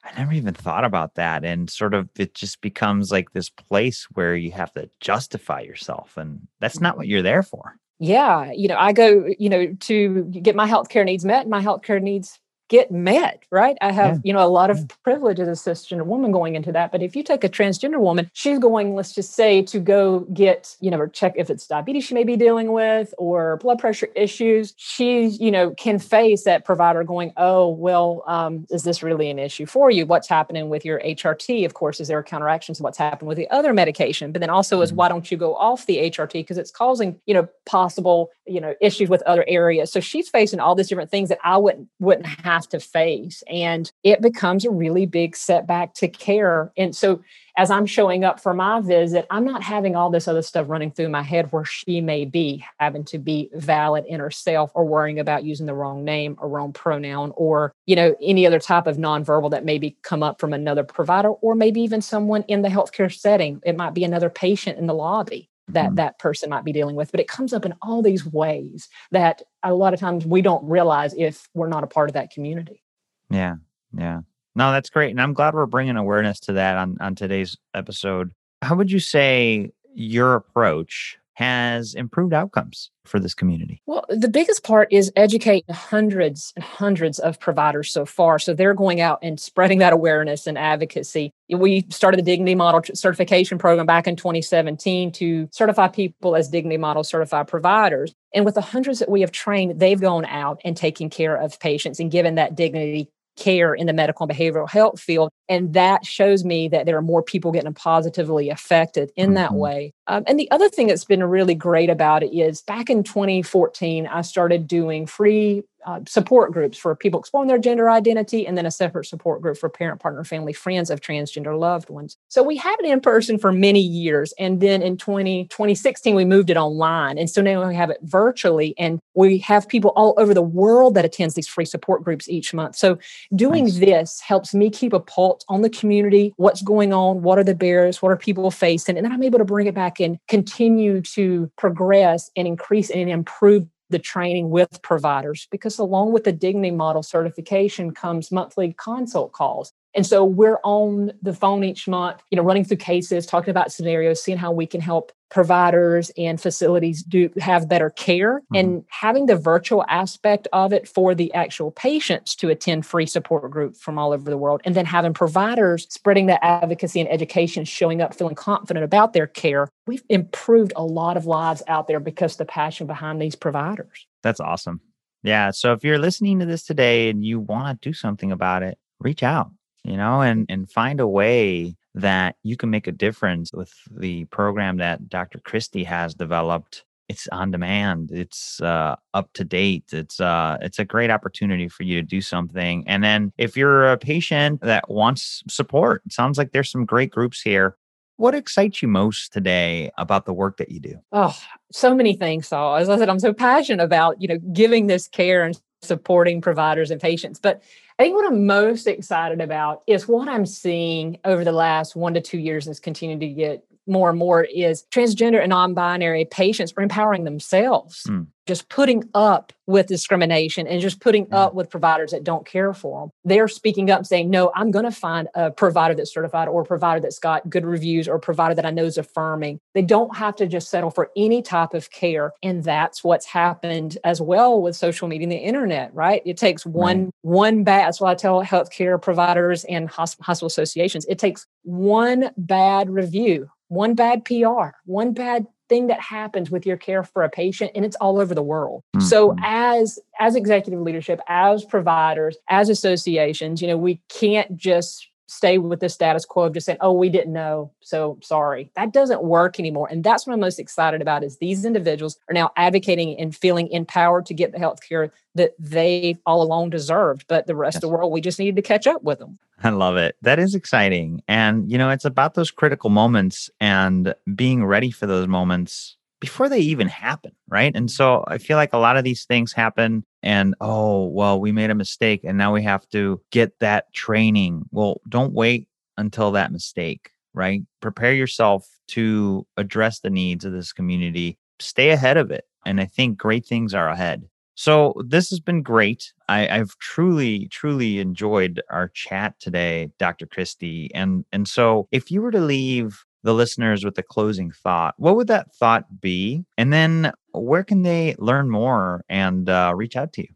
i 0.03 0.19
never 0.19 0.33
even 0.33 0.53
thought 0.53 0.83
about 0.83 1.15
that 1.15 1.43
and 1.43 1.69
sort 1.69 1.93
of 1.93 2.09
it 2.17 2.33
just 2.33 2.61
becomes 2.61 3.11
like 3.11 3.31
this 3.31 3.49
place 3.49 4.07
where 4.13 4.35
you 4.35 4.51
have 4.51 4.73
to 4.73 4.89
justify 4.99 5.61
yourself 5.61 6.17
and 6.17 6.47
that's 6.59 6.79
not 6.79 6.97
what 6.97 7.07
you're 7.07 7.21
there 7.21 7.43
for 7.43 7.77
yeah 7.99 8.51
you 8.51 8.67
know 8.67 8.77
i 8.77 8.91
go 8.91 9.27
you 9.39 9.49
know 9.49 9.73
to 9.79 10.23
get 10.25 10.55
my 10.55 10.69
healthcare 10.69 11.05
needs 11.05 11.25
met 11.25 11.47
my 11.47 11.61
healthcare 11.61 12.01
needs 12.01 12.39
get 12.69 12.91
met, 12.91 13.43
right? 13.51 13.77
I 13.81 13.91
have, 13.91 14.15
yeah. 14.15 14.21
you 14.23 14.33
know, 14.33 14.45
a 14.45 14.47
lot 14.47 14.69
of 14.69 14.87
privilege 15.03 15.39
as 15.39 15.47
a 15.47 15.69
cisgender 15.69 16.05
woman 16.05 16.31
going 16.31 16.55
into 16.55 16.71
that. 16.71 16.91
But 16.91 17.01
if 17.01 17.15
you 17.15 17.23
take 17.23 17.43
a 17.43 17.49
transgender 17.49 17.99
woman, 17.99 18.29
she's 18.33 18.59
going, 18.59 18.95
let's 18.95 19.13
just 19.13 19.33
say, 19.33 19.63
to 19.63 19.79
go 19.79 20.21
get, 20.33 20.75
you 20.79 20.91
know, 20.91 20.99
or 20.99 21.07
check 21.07 21.33
if 21.35 21.49
it's 21.49 21.67
diabetes 21.67 22.03
she 22.03 22.13
may 22.13 22.23
be 22.23 22.37
dealing 22.37 22.71
with 22.71 23.13
or 23.17 23.57
blood 23.57 23.79
pressure 23.79 24.09
issues. 24.15 24.73
She, 24.77 25.25
you 25.25 25.51
know, 25.51 25.71
can 25.71 25.97
face 25.97 26.43
that 26.43 26.63
provider 26.63 27.03
going, 27.03 27.33
oh, 27.37 27.69
well, 27.69 28.23
um, 28.27 28.67
is 28.69 28.83
this 28.83 29.01
really 29.01 29.29
an 29.29 29.39
issue 29.39 29.65
for 29.65 29.89
you? 29.89 30.05
What's 30.05 30.27
happening 30.27 30.69
with 30.69 30.85
your 30.85 30.99
HRT? 30.99 31.65
Of 31.65 31.73
course, 31.73 31.99
is 31.99 32.07
there 32.07 32.21
counteractions 32.21 32.77
to 32.77 32.83
what's 32.83 32.97
happened 32.97 33.27
with 33.27 33.37
the 33.37 33.49
other 33.49 33.73
medication? 33.73 34.31
But 34.31 34.41
then 34.41 34.51
also 34.51 34.81
is 34.81 34.91
mm-hmm. 34.91 34.97
why 34.97 35.09
don't 35.09 35.31
you 35.31 35.37
go 35.37 35.55
off 35.55 35.87
the 35.87 35.97
HRT? 35.97 36.33
Because 36.33 36.59
it's 36.59 36.71
causing, 36.71 37.19
you 37.25 37.33
know, 37.33 37.47
possible, 37.65 38.29
you 38.45 38.61
know, 38.61 38.75
issues 38.79 39.09
with 39.09 39.23
other 39.23 39.43
areas. 39.47 39.91
So 39.91 39.99
she's 39.99 40.29
facing 40.29 40.59
all 40.59 40.75
these 40.75 40.87
different 40.87 41.09
things 41.09 41.29
that 41.29 41.39
I 41.43 41.57
wouldn't 41.57 41.87
wouldn't 41.99 42.27
have 42.27 42.58
have 42.59 42.69
to 42.69 42.79
face. 42.79 43.43
And 43.49 43.89
it 44.03 44.21
becomes 44.21 44.65
a 44.65 44.71
really 44.71 45.05
big 45.05 45.35
setback 45.35 45.93
to 45.95 46.07
care. 46.07 46.71
And 46.77 46.95
so 46.95 47.21
as 47.57 47.71
I'm 47.71 47.85
showing 47.85 48.23
up 48.23 48.39
for 48.39 48.53
my 48.53 48.81
visit, 48.81 49.25
I'm 49.29 49.45
not 49.45 49.63
having 49.63 49.95
all 49.95 50.09
this 50.09 50.27
other 50.27 50.41
stuff 50.41 50.67
running 50.69 50.91
through 50.91 51.09
my 51.09 51.21
head 51.21 51.51
where 51.51 51.65
she 51.65 52.01
may 52.01 52.25
be 52.25 52.63
having 52.79 53.03
to 53.05 53.17
be 53.17 53.49
valid 53.53 54.05
in 54.05 54.19
herself 54.19 54.71
or 54.75 54.85
worrying 54.85 55.19
about 55.19 55.43
using 55.43 55.65
the 55.65 55.73
wrong 55.73 56.03
name 56.03 56.37
or 56.39 56.47
wrong 56.49 56.73
pronoun 56.73 57.31
or, 57.35 57.73
you 57.85 57.95
know, 57.95 58.15
any 58.21 58.45
other 58.45 58.59
type 58.59 58.87
of 58.87 58.97
nonverbal 58.97 59.51
that 59.51 59.65
maybe 59.65 59.97
come 60.03 60.23
up 60.23 60.39
from 60.39 60.53
another 60.53 60.83
provider 60.83 61.29
or 61.29 61.55
maybe 61.55 61.81
even 61.81 62.01
someone 62.01 62.43
in 62.47 62.61
the 62.61 62.69
healthcare 62.69 63.13
setting. 63.13 63.61
It 63.65 63.77
might 63.77 63.93
be 63.93 64.03
another 64.03 64.29
patient 64.29 64.77
in 64.77 64.87
the 64.87 64.93
lobby 64.93 65.48
that 65.73 65.87
mm-hmm. 65.87 65.95
that 65.95 66.19
person 66.19 66.49
might 66.49 66.63
be 66.63 66.73
dealing 66.73 66.95
with 66.95 67.11
but 67.11 67.19
it 67.19 67.27
comes 67.27 67.53
up 67.53 67.65
in 67.65 67.73
all 67.81 68.01
these 68.01 68.25
ways 68.25 68.89
that 69.11 69.41
a 69.63 69.73
lot 69.73 69.93
of 69.93 69.99
times 69.99 70.25
we 70.25 70.41
don't 70.41 70.63
realize 70.63 71.13
if 71.17 71.47
we're 71.53 71.67
not 71.67 71.83
a 71.83 71.87
part 71.87 72.09
of 72.09 72.13
that 72.13 72.31
community. 72.31 72.81
Yeah 73.29 73.55
yeah. 73.97 74.21
No 74.55 74.71
that's 74.71 74.89
great 74.89 75.11
and 75.11 75.21
i'm 75.21 75.33
glad 75.33 75.53
we're 75.53 75.65
bringing 75.65 75.95
awareness 75.95 76.39
to 76.41 76.53
that 76.53 76.77
on 76.77 76.97
on 76.99 77.15
today's 77.15 77.57
episode. 77.73 78.31
How 78.61 78.75
would 78.75 78.91
you 78.91 78.99
say 78.99 79.71
your 79.93 80.35
approach 80.35 81.17
has 81.39 81.93
improved 81.93 82.33
outcomes 82.33 82.91
for 83.05 83.17
this 83.17 83.33
community? 83.33 83.81
Well, 83.85 84.03
the 84.09 84.27
biggest 84.27 84.61
part 84.65 84.91
is 84.91 85.09
educate 85.15 85.63
hundreds 85.71 86.51
and 86.57 86.65
hundreds 86.65 87.17
of 87.17 87.39
providers 87.39 87.93
so 87.93 88.05
far. 88.05 88.39
So 88.39 88.53
they're 88.53 88.73
going 88.73 88.99
out 88.99 89.19
and 89.21 89.39
spreading 89.39 89.79
that 89.79 89.93
awareness 89.93 90.47
and 90.47 90.57
advocacy. 90.57 91.31
We 91.49 91.85
started 91.89 92.17
the 92.17 92.23
Dignity 92.23 92.55
Model 92.55 92.81
Certification 92.93 93.57
Program 93.57 93.85
back 93.85 94.05
in 94.05 94.17
2017 94.17 95.13
to 95.13 95.47
certify 95.53 95.87
people 95.87 96.35
as 96.35 96.49
Dignity 96.49 96.75
Model 96.75 97.05
certified 97.05 97.47
providers. 97.47 98.13
And 98.35 98.43
with 98.43 98.55
the 98.55 98.61
hundreds 98.61 98.99
that 98.99 99.09
we 99.09 99.21
have 99.21 99.31
trained, 99.31 99.79
they've 99.79 99.99
gone 99.99 100.25
out 100.25 100.59
and 100.65 100.75
taken 100.75 101.09
care 101.09 101.37
of 101.37 101.57
patients 101.61 102.01
and 102.01 102.11
given 102.11 102.35
that 102.35 102.55
dignity 102.55 103.09
care 103.39 103.73
in 103.73 103.87
the 103.87 103.93
medical 103.93 104.27
and 104.27 104.37
behavioral 104.37 104.69
health 104.69 104.99
field. 104.99 105.31
And 105.47 105.73
that 105.73 106.05
shows 106.05 106.43
me 106.45 106.67
that 106.67 106.85
there 106.85 106.97
are 106.97 107.01
more 107.01 107.23
people 107.23 107.51
getting 107.51 107.73
positively 107.73 108.49
affected 108.49 109.11
in 109.15 109.27
mm-hmm. 109.27 109.35
that 109.35 109.53
way. 109.53 109.93
Um, 110.07 110.23
and 110.27 110.39
the 110.39 110.49
other 110.51 110.69
thing 110.69 110.87
that's 110.87 111.05
been 111.05 111.23
really 111.23 111.55
great 111.55 111.89
about 111.89 112.23
it 112.23 112.35
is 112.35 112.61
back 112.61 112.89
in 112.89 113.03
2014, 113.03 114.07
I 114.07 114.21
started 114.21 114.67
doing 114.67 115.05
free 115.05 115.63
uh, 115.85 116.01
support 116.07 116.51
groups 116.51 116.77
for 116.77 116.95
people 116.95 117.19
exploring 117.19 117.47
their 117.47 117.57
gender 117.57 117.89
identity, 117.89 118.45
and 118.45 118.57
then 118.57 118.65
a 118.65 118.71
separate 118.71 119.05
support 119.05 119.41
group 119.41 119.57
for 119.57 119.69
parent, 119.69 120.01
partner, 120.01 120.23
family, 120.23 120.53
friends 120.53 120.89
of 120.89 121.01
transgender 121.01 121.57
loved 121.57 121.89
ones. 121.89 122.17
So 122.27 122.43
we 122.43 122.57
had 122.57 122.75
it 122.79 122.85
in 122.85 123.01
person 123.01 123.37
for 123.37 123.51
many 123.51 123.79
years. 123.79 124.33
And 124.39 124.61
then 124.61 124.81
in 124.81 124.97
20, 124.97 125.45
2016, 125.45 126.15
we 126.15 126.25
moved 126.25 126.49
it 126.49 126.57
online. 126.57 127.17
And 127.17 127.29
so 127.29 127.41
now 127.41 127.67
we 127.67 127.75
have 127.75 127.89
it 127.89 127.99
virtually, 128.03 128.73
and 128.77 128.99
we 129.15 129.37
have 129.39 129.67
people 129.67 129.91
all 129.95 130.13
over 130.17 130.33
the 130.33 130.41
world 130.41 130.95
that 130.95 131.05
attends 131.05 131.35
these 131.35 131.47
free 131.47 131.65
support 131.65 132.03
groups 132.03 132.29
each 132.29 132.53
month. 132.53 132.75
So 132.75 132.97
doing 133.35 133.65
nice. 133.65 133.79
this 133.79 134.19
helps 134.19 134.53
me 134.53 134.69
keep 134.69 134.93
a 134.93 134.99
pulse 134.99 135.43
on 135.49 135.61
the 135.61 135.69
community, 135.69 136.33
what's 136.37 136.61
going 136.61 136.93
on, 136.93 137.21
what 137.21 137.37
are 137.37 137.43
the 137.43 137.55
barriers, 137.55 138.01
what 138.01 138.11
are 138.11 138.17
people 138.17 138.49
facing, 138.51 138.97
and 138.97 139.05
then 139.05 139.11
I'm 139.11 139.23
able 139.23 139.39
to 139.39 139.45
bring 139.45 139.67
it 139.67 139.75
back 139.75 139.99
and 139.99 140.17
continue 140.27 141.01
to 141.01 141.51
progress 141.57 142.29
and 142.35 142.47
increase 142.47 142.89
and 142.89 143.09
improve 143.09 143.67
the 143.89 143.99
training 143.99 144.49
with 144.49 144.81
providers 144.81 145.47
because 145.51 145.79
along 145.79 146.11
with 146.11 146.23
the 146.23 146.31
dignity 146.31 146.71
model 146.71 147.03
certification 147.03 147.91
comes 147.91 148.31
monthly 148.31 148.73
consult 148.77 149.31
calls. 149.31 149.73
And 149.95 150.05
so 150.05 150.23
we're 150.23 150.59
on 150.63 151.11
the 151.21 151.33
phone 151.33 151.63
each 151.63 151.87
month 151.87 152.21
you 152.31 152.35
know 152.35 152.43
running 152.43 152.63
through 152.63 152.77
cases 152.77 153.25
talking 153.25 153.51
about 153.51 153.71
scenarios 153.71 154.21
seeing 154.21 154.37
how 154.37 154.51
we 154.51 154.65
can 154.65 154.81
help 154.81 155.11
providers 155.29 156.11
and 156.17 156.41
facilities 156.41 157.03
do 157.03 157.29
have 157.39 157.69
better 157.69 157.89
care 157.91 158.39
mm-hmm. 158.39 158.55
and 158.55 158.85
having 158.89 159.27
the 159.27 159.35
virtual 159.35 159.85
aspect 159.87 160.47
of 160.53 160.73
it 160.73 160.87
for 160.87 161.13
the 161.13 161.33
actual 161.33 161.71
patients 161.71 162.35
to 162.35 162.49
attend 162.49 162.85
free 162.85 163.05
support 163.05 163.49
groups 163.51 163.79
from 163.79 163.97
all 163.97 164.11
over 164.11 164.29
the 164.29 164.37
world 164.37 164.61
and 164.65 164.75
then 164.75 164.85
having 164.85 165.13
providers 165.13 165.87
spreading 165.89 166.25
that 166.25 166.43
advocacy 166.43 166.99
and 166.99 167.09
education 167.09 167.63
showing 167.63 168.01
up 168.01 168.13
feeling 168.13 168.35
confident 168.35 168.83
about 168.83 169.13
their 169.13 169.27
care 169.27 169.69
we've 169.87 170.03
improved 170.09 170.73
a 170.75 170.83
lot 170.83 171.15
of 171.15 171.25
lives 171.25 171.61
out 171.67 171.87
there 171.87 171.99
because 171.99 172.37
the 172.37 172.45
passion 172.45 172.87
behind 172.87 173.21
these 173.21 173.35
providers 173.35 174.07
that's 174.23 174.39
awesome 174.39 174.81
yeah 175.23 175.51
so 175.51 175.73
if 175.73 175.83
you're 175.83 175.99
listening 175.99 176.39
to 176.39 176.45
this 176.45 176.63
today 176.63 177.09
and 177.09 177.23
you 177.23 177.39
want 177.39 177.81
to 177.81 177.89
do 177.89 177.93
something 177.93 178.31
about 178.31 178.63
it 178.63 178.77
reach 178.99 179.21
out 179.21 179.51
you 179.83 179.95
know 179.95 180.21
and 180.21 180.45
and 180.49 180.71
find 180.71 180.99
a 180.99 181.07
way 181.07 181.75
that 181.95 182.35
you 182.43 182.55
can 182.55 182.69
make 182.69 182.87
a 182.87 182.91
difference 182.91 183.51
with 183.53 183.73
the 183.91 184.25
program 184.25 184.77
that 184.77 185.09
Dr. 185.09 185.39
Christy 185.39 185.83
has 185.83 186.13
developed. 186.13 186.85
It's 187.07 187.27
on 187.31 187.49
demand. 187.49 188.11
It's 188.11 188.61
uh, 188.61 188.95
up 189.15 189.33
to 189.33 189.43
date. 189.43 189.85
It's 189.91 190.19
uh, 190.19 190.57
it's 190.61 190.77
a 190.77 190.85
great 190.85 191.09
opportunity 191.09 191.67
for 191.67 191.81
you 191.83 191.95
to 191.95 192.05
do 192.05 192.21
something. 192.21 192.83
And 192.87 193.03
then 193.03 193.33
if 193.37 193.57
you're 193.57 193.91
a 193.91 193.97
patient 193.97 194.61
that 194.61 194.89
wants 194.89 195.43
support, 195.47 196.03
it 196.05 196.13
sounds 196.13 196.37
like 196.37 196.51
there's 196.51 196.71
some 196.71 196.85
great 196.85 197.09
groups 197.09 197.41
here. 197.41 197.75
What 198.17 198.35
excites 198.35 198.81
you 198.81 198.89
most 198.89 199.33
today 199.33 199.91
about 199.97 200.25
the 200.25 200.33
work 200.33 200.57
that 200.57 200.69
you 200.69 200.79
do? 200.79 200.99
Oh, 201.11 201.35
so 201.71 201.95
many 201.95 202.15
things, 202.15 202.49
Saul. 202.49 202.75
As 202.75 202.89
I 202.89 202.97
said, 202.97 203.09
I'm 203.09 203.19
so 203.19 203.33
passionate 203.33 203.83
about 203.83 204.21
you 204.21 204.27
know 204.27 204.37
giving 204.53 204.85
this 204.85 205.07
care 205.07 205.43
and 205.43 205.59
supporting 205.81 206.41
providers 206.41 206.91
and 206.91 207.01
patients. 207.01 207.39
But 207.39 207.61
I 207.97 208.03
think 208.03 208.15
what 208.15 208.25
I'm 208.25 208.45
most 208.45 208.87
excited 208.87 209.41
about 209.41 209.83
is 209.87 210.07
what 210.07 210.27
I'm 210.27 210.45
seeing 210.45 211.19
over 211.25 211.43
the 211.43 211.51
last 211.51 211.95
one 211.95 212.13
to 212.13 212.21
two 212.21 212.37
years 212.37 212.65
and 212.65 212.71
it's 212.71 212.79
continuing 212.79 213.19
to 213.19 213.27
get 213.27 213.65
more 213.87 214.09
and 214.09 214.19
more 214.19 214.43
is 214.43 214.83
transgender 214.91 215.41
and 215.41 215.49
non-binary 215.49 216.25
patients 216.25 216.73
are 216.77 216.83
empowering 216.83 217.23
themselves 217.23 218.03
mm. 218.03 218.25
Just 218.49 218.67
putting 218.67 219.07
up 219.13 219.53
with 219.67 219.85
discrimination 219.85 220.65
and 220.65 220.81
just 220.81 220.99
putting 220.99 221.27
mm. 221.27 221.33
up 221.35 221.53
with 221.53 221.69
providers 221.69 222.09
that 222.09 222.23
don't 222.23 222.47
care 222.47 222.73
for 222.73 223.01
them 223.01 223.11
they're 223.23 223.47
speaking 223.47 223.91
up 223.91 224.07
saying 224.07 224.27
no 224.27 224.51
i'm 224.55 224.71
going 224.71 224.85
to 224.85 224.91
find 224.91 225.27
a 225.35 225.51
provider 225.51 225.93
that's 225.93 226.11
certified 226.11 226.47
or 226.47 226.63
a 226.63 226.65
provider 226.65 226.99
that's 226.99 227.19
got 227.19 227.47
good 227.47 227.63
reviews 227.63 228.07
or 228.07 228.15
a 228.15 228.19
provider 228.19 228.55
that 228.55 228.65
i 228.65 228.71
know 228.71 228.83
is 228.83 228.97
affirming 228.97 229.59
they 229.75 229.83
don't 229.83 230.17
have 230.17 230.35
to 230.35 230.47
just 230.47 230.71
settle 230.71 230.89
for 230.89 231.11
any 231.15 231.43
type 231.43 231.75
of 231.75 231.91
care 231.91 232.33
and 232.41 232.63
that's 232.63 233.03
what's 233.03 233.27
happened 233.27 233.99
as 234.03 234.19
well 234.19 234.59
with 234.59 234.75
social 234.75 235.07
media 235.07 235.25
and 235.25 235.31
the 235.31 235.37
internet 235.37 235.93
right 235.93 236.23
it 236.25 236.35
takes 236.35 236.65
one 236.65 237.05
right. 237.05 237.13
one 237.21 237.63
bad 237.63 237.85
that's 237.85 238.01
why 238.01 238.11
i 238.11 238.15
tell 238.15 238.43
healthcare 238.43 238.99
providers 238.99 239.63
and 239.65 239.87
hospital 239.87 240.47
associations 240.47 241.05
it 241.07 241.19
takes 241.19 241.45
one 241.61 242.31
bad 242.35 242.89
review 242.89 243.47
one 243.69 243.93
bad 243.93 244.25
PR, 244.25 244.75
one 244.85 245.13
bad 245.13 245.45
thing 245.69 245.87
that 245.87 246.01
happens 246.01 246.51
with 246.51 246.65
your 246.65 246.77
care 246.77 247.03
for 247.03 247.23
a 247.23 247.29
patient 247.29 247.71
and 247.75 247.85
it's 247.85 247.95
all 247.97 248.19
over 248.19 248.33
the 248.33 248.43
world. 248.43 248.83
Mm-hmm. 248.95 249.05
So 249.05 249.35
as 249.43 249.99
as 250.19 250.35
executive 250.35 250.81
leadership, 250.81 251.21
as 251.27 251.63
providers, 251.63 252.37
as 252.49 252.69
associations, 252.69 253.61
you 253.61 253.67
know, 253.67 253.77
we 253.77 254.01
can't 254.09 254.57
just 254.57 255.08
stay 255.29 255.59
with 255.59 255.79
the 255.79 255.89
status 255.89 256.25
quo 256.25 256.45
of 256.45 256.53
just 256.53 256.65
saying, 256.65 256.79
oh, 256.81 256.91
we 256.91 257.07
didn't 257.07 257.31
know. 257.31 257.71
So 257.81 258.17
sorry. 258.21 258.71
That 258.75 258.91
doesn't 258.91 259.23
work 259.23 259.59
anymore. 259.59 259.87
And 259.89 260.03
that's 260.03 260.25
what 260.25 260.33
I'm 260.33 260.39
most 260.39 260.59
excited 260.59 261.01
about 261.01 261.23
is 261.23 261.37
these 261.37 261.65
individuals 261.65 262.17
are 262.29 262.33
now 262.33 262.49
advocating 262.57 263.19
and 263.19 263.35
feeling 263.35 263.69
empowered 263.69 264.25
to 264.25 264.33
get 264.33 264.51
the 264.51 264.59
health 264.59 264.79
care 264.87 265.13
that 265.35 265.53
they 265.59 266.17
all 266.25 266.41
along 266.41 266.71
deserved. 266.71 267.25
But 267.27 267.45
the 267.45 267.55
rest 267.55 267.75
yes. 267.75 267.83
of 267.83 267.89
the 267.89 267.95
world, 267.95 268.11
we 268.11 268.21
just 268.21 268.39
needed 268.39 268.55
to 268.55 268.63
catch 268.63 268.87
up 268.87 269.03
with 269.03 269.19
them. 269.19 269.37
I 269.63 269.69
love 269.69 269.97
it. 269.97 270.15
That 270.23 270.39
is 270.39 270.55
exciting. 270.55 271.21
And, 271.27 271.71
you 271.71 271.77
know, 271.77 271.91
it's 271.91 272.05
about 272.05 272.33
those 272.33 272.49
critical 272.49 272.89
moments 272.89 273.51
and 273.59 274.15
being 274.35 274.65
ready 274.65 274.89
for 274.89 275.05
those 275.05 275.27
moments 275.27 275.95
before 276.19 276.49
they 276.49 276.59
even 276.59 276.87
happen. 276.87 277.33
Right. 277.47 277.75
And 277.75 277.91
so 277.91 278.23
I 278.27 278.39
feel 278.39 278.57
like 278.57 278.73
a 278.73 278.77
lot 278.77 278.97
of 278.97 279.03
these 279.03 279.25
things 279.25 279.53
happen 279.53 280.05
and, 280.21 280.55
oh, 280.61 281.07
well, 281.07 281.39
we 281.39 281.51
made 281.51 281.69
a 281.69 281.75
mistake 281.75 282.21
and 282.23 282.37
now 282.37 282.53
we 282.53 282.63
have 282.63 282.87
to 282.89 283.21
get 283.31 283.59
that 283.59 283.91
training. 283.93 284.63
Well, 284.71 285.01
don't 285.07 285.33
wait 285.33 285.67
until 285.97 286.31
that 286.31 286.51
mistake. 286.51 287.11
Right. 287.33 287.61
Prepare 287.79 288.13
yourself 288.13 288.67
to 288.89 289.45
address 289.55 289.99
the 289.99 290.09
needs 290.09 290.45
of 290.45 290.51
this 290.51 290.73
community, 290.73 291.37
stay 291.59 291.91
ahead 291.91 292.17
of 292.17 292.31
it. 292.31 292.45
And 292.65 292.81
I 292.81 292.85
think 292.85 293.17
great 293.17 293.45
things 293.45 293.73
are 293.73 293.87
ahead. 293.87 294.23
So 294.55 294.93
this 295.05 295.29
has 295.29 295.39
been 295.39 295.61
great. 295.61 296.11
I, 296.27 296.45
have 296.47 296.77
truly, 296.79 297.47
truly 297.47 297.99
enjoyed 297.99 298.61
our 298.69 298.89
chat 298.89 299.39
today, 299.39 299.89
Dr. 299.99 300.25
christy 300.25 300.91
And 300.93 301.23
and 301.31 301.47
so 301.47 301.87
if 301.91 302.11
you 302.11 302.21
were 302.21 302.31
to 302.31 302.41
leave 302.41 303.05
the 303.23 303.33
listeners 303.33 303.85
with 303.85 303.97
a 303.97 304.03
closing 304.03 304.51
thought, 304.51 304.95
what 304.97 305.15
would 305.15 305.27
that 305.27 305.55
thought 305.55 306.01
be? 306.01 306.43
And 306.57 306.73
then 306.73 307.13
where 307.33 307.63
can 307.63 307.83
they 307.83 308.15
learn 308.17 308.49
more 308.49 309.03
and 309.09 309.49
uh, 309.49 309.73
reach 309.75 309.95
out 309.95 310.13
to 310.13 310.21
you? 310.21 310.29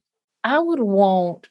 I 0.44 0.60
would 0.60 0.80
want 0.80 1.50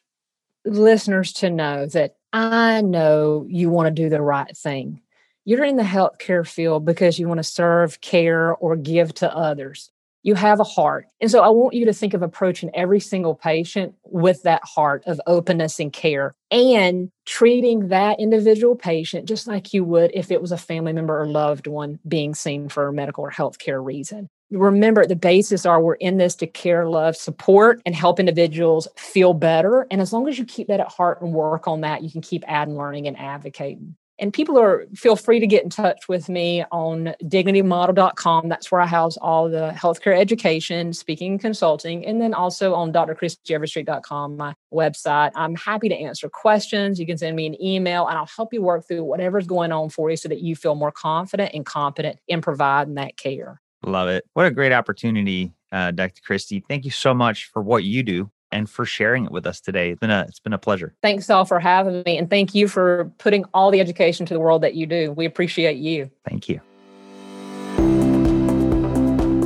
listeners 0.65 1.33
to 1.33 1.49
know 1.49 1.87
that 1.87 2.15
I 2.31 2.81
know 2.81 3.45
you 3.47 3.69
want 3.69 3.87
to 3.87 4.03
do 4.03 4.09
the 4.09 4.21
right 4.21 4.55
thing. 4.55 5.01
You're 5.45 5.65
in 5.65 5.77
the 5.77 5.83
healthcare 5.83 6.47
field 6.47 6.85
because 6.85 7.19
you 7.19 7.27
want 7.27 7.39
to 7.39 7.43
serve, 7.43 8.01
care, 8.01 8.55
or 8.55 8.75
give 8.75 9.13
to 9.15 9.35
others 9.35 9.91
you 10.23 10.35
have 10.35 10.61
a 10.61 10.65
heart. 10.65 11.07
And 11.21 11.29
so 11.29 11.41
I 11.41 11.49
want 11.49 11.73
you 11.73 11.85
to 11.85 11.93
think 11.93 12.13
of 12.13 12.21
approaching 12.21 12.71
every 12.73 13.01
single 13.01 13.35
patient 13.35 13.93
with 14.05 14.41
that 14.43 14.61
heart 14.63 15.03
of 15.05 15.21
openness 15.27 15.79
and 15.79 15.91
care 15.91 16.33
and 16.49 17.11
treating 17.25 17.89
that 17.89 18.19
individual 18.19 18.75
patient 18.75 19.27
just 19.27 19.47
like 19.47 19.73
you 19.73 19.83
would 19.83 20.11
if 20.13 20.31
it 20.31 20.41
was 20.41 20.53
a 20.53 20.57
family 20.57 20.93
member 20.93 21.21
or 21.21 21.27
loved 21.27 21.67
one 21.67 21.99
being 22.07 22.33
seen 22.33 22.69
for 22.69 22.87
a 22.87 22.93
medical 22.93 23.25
or 23.25 23.31
healthcare 23.31 23.83
reason. 23.83 24.29
Remember, 24.53 25.05
the 25.05 25.15
basis 25.15 25.65
are 25.65 25.81
we're 25.81 25.95
in 25.95 26.17
this 26.17 26.35
to 26.35 26.47
care, 26.47 26.87
love, 26.87 27.15
support, 27.15 27.81
and 27.85 27.95
help 27.95 28.19
individuals 28.19 28.87
feel 28.95 29.33
better. 29.33 29.87
And 29.89 29.99
as 29.99 30.13
long 30.13 30.27
as 30.27 30.37
you 30.37 30.45
keep 30.45 30.67
that 30.67 30.79
at 30.79 30.89
heart 30.89 31.21
and 31.21 31.33
work 31.33 31.67
on 31.67 31.81
that, 31.81 32.03
you 32.03 32.11
can 32.11 32.21
keep 32.21 32.43
adding, 32.47 32.77
learning, 32.77 33.07
and 33.07 33.17
advocating. 33.17 33.95
And 34.19 34.31
people 34.31 34.59
are 34.59 34.85
feel 34.93 35.15
free 35.15 35.39
to 35.39 35.47
get 35.47 35.63
in 35.63 35.71
touch 35.71 36.07
with 36.07 36.29
me 36.29 36.63
on 36.71 37.15
dignitymodel.com 37.23 38.47
that's 38.47 38.71
where 38.71 38.79
i 38.79 38.85
house 38.85 39.17
all 39.17 39.49
the 39.49 39.73
healthcare 39.75 40.17
education 40.17 40.93
speaking 40.93 41.39
consulting 41.39 42.05
and 42.05 42.21
then 42.21 42.33
also 42.33 42.75
on 42.75 42.93
drchristyoverstreet.com 42.93 44.37
my 44.37 44.53
website. 44.71 45.31
I'm 45.35 45.55
happy 45.55 45.89
to 45.89 45.95
answer 45.95 46.29
questions. 46.29 46.99
You 46.99 47.07
can 47.07 47.17
send 47.17 47.35
me 47.35 47.47
an 47.47 47.61
email 47.61 48.07
and 48.07 48.15
i'll 48.15 48.29
help 48.35 48.53
you 48.53 48.61
work 48.61 48.87
through 48.87 49.03
whatever's 49.03 49.47
going 49.47 49.71
on 49.71 49.89
for 49.89 50.11
you 50.11 50.15
so 50.15 50.29
that 50.29 50.41
you 50.41 50.55
feel 50.55 50.75
more 50.75 50.91
confident 50.91 51.51
and 51.55 51.65
competent 51.65 52.19
in 52.27 52.39
providing 52.39 52.93
that 52.93 53.17
care 53.17 53.59
love 53.85 54.09
it 54.09 54.25
what 54.33 54.45
a 54.45 54.51
great 54.51 54.71
opportunity 54.71 55.53
uh, 55.71 55.91
dr 55.91 56.21
Christy. 56.25 56.63
thank 56.67 56.85
you 56.85 56.91
so 56.91 57.13
much 57.13 57.45
for 57.45 57.61
what 57.61 57.83
you 57.83 58.03
do 58.03 58.31
and 58.53 58.69
for 58.69 58.85
sharing 58.85 59.25
it 59.25 59.31
with 59.31 59.45
us 59.45 59.59
today. 59.59 59.91
It's 59.91 59.99
been 59.99 60.11
a 60.11 60.25
it's 60.27 60.39
been 60.39 60.53
a 60.53 60.57
pleasure. 60.57 60.93
Thanks 61.01 61.29
all 61.29 61.43
for 61.43 61.59
having 61.59 62.03
me 62.05 62.17
and 62.17 62.29
thank 62.29 62.55
you 62.55 62.67
for 62.67 63.11
putting 63.17 63.43
all 63.53 63.71
the 63.71 63.81
education 63.81 64.25
to 64.27 64.33
the 64.33 64.39
world 64.39 64.61
that 64.61 64.75
you 64.75 64.85
do. 64.85 65.11
We 65.11 65.25
appreciate 65.25 65.77
you. 65.77 66.09
Thank 66.29 66.47
you. 66.47 66.61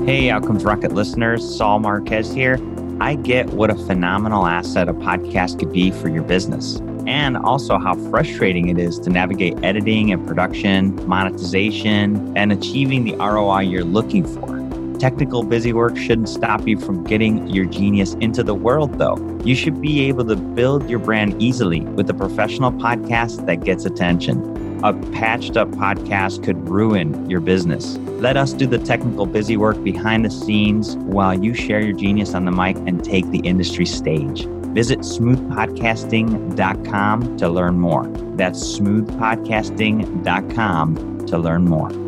Hey, 0.05 0.29
Outcomes 0.29 0.63
Rocket 0.63 0.93
listeners, 0.93 1.57
Saul 1.57 1.79
Marquez 1.79 2.31
here. 2.31 2.59
I 2.99 3.15
get 3.15 3.47
what 3.49 3.69
a 3.69 3.75
phenomenal 3.75 4.45
asset 4.45 4.87
a 4.87 4.93
podcast 4.93 5.59
could 5.59 5.71
be 5.71 5.91
for 5.91 6.09
your 6.09 6.23
business, 6.23 6.79
and 7.07 7.37
also 7.37 7.77
how 7.77 7.95
frustrating 8.09 8.69
it 8.69 8.77
is 8.77 8.99
to 8.99 9.09
navigate 9.09 9.63
editing 9.63 10.11
and 10.11 10.27
production, 10.27 10.95
monetization, 11.07 12.37
and 12.37 12.51
achieving 12.51 13.05
the 13.05 13.15
ROI 13.15 13.61
you're 13.61 13.83
looking 13.83 14.25
for. 14.25 14.57
Technical 14.99 15.43
busy 15.43 15.73
work 15.73 15.95
shouldn't 15.95 16.27
stop 16.27 16.67
you 16.67 16.77
from 16.79 17.03
getting 17.03 17.47
your 17.47 17.65
genius 17.65 18.15
into 18.15 18.43
the 18.43 18.55
world, 18.55 18.97
though. 18.97 19.15
You 19.43 19.55
should 19.55 19.79
be 19.79 20.05
able 20.07 20.25
to 20.25 20.35
build 20.35 20.89
your 20.89 20.99
brand 20.99 21.41
easily 21.41 21.81
with 21.81 22.09
a 22.09 22.13
professional 22.13 22.71
podcast 22.71 23.45
that 23.45 23.63
gets 23.63 23.85
attention. 23.85 24.81
A 24.83 24.93
patched 25.11 25.55
up 25.55 25.69
podcast 25.69 26.43
could 26.43 26.67
ruin 26.67 27.29
your 27.29 27.39
business. 27.39 27.97
Let 28.19 28.37
us 28.37 28.53
do 28.53 28.65
the 28.65 28.79
technical 28.79 29.27
busy 29.27 29.55
work 29.55 29.83
behind 29.83 30.25
the 30.25 30.31
scenes 30.31 30.95
while 30.97 31.39
you 31.39 31.53
share 31.53 31.79
your 31.79 31.95
genius 31.95 32.33
on 32.33 32.45
the 32.45 32.51
mic 32.51 32.75
and 32.77 33.03
take 33.03 33.29
the 33.29 33.39
industry 33.39 33.85
stage. 33.85 34.47
Visit 34.73 34.99
smoothpodcasting.com 34.99 37.37
to 37.37 37.49
learn 37.49 37.79
more. 37.79 38.07
That's 38.35 38.79
smoothpodcasting.com 38.79 41.25
to 41.27 41.37
learn 41.37 41.65
more. 41.65 42.06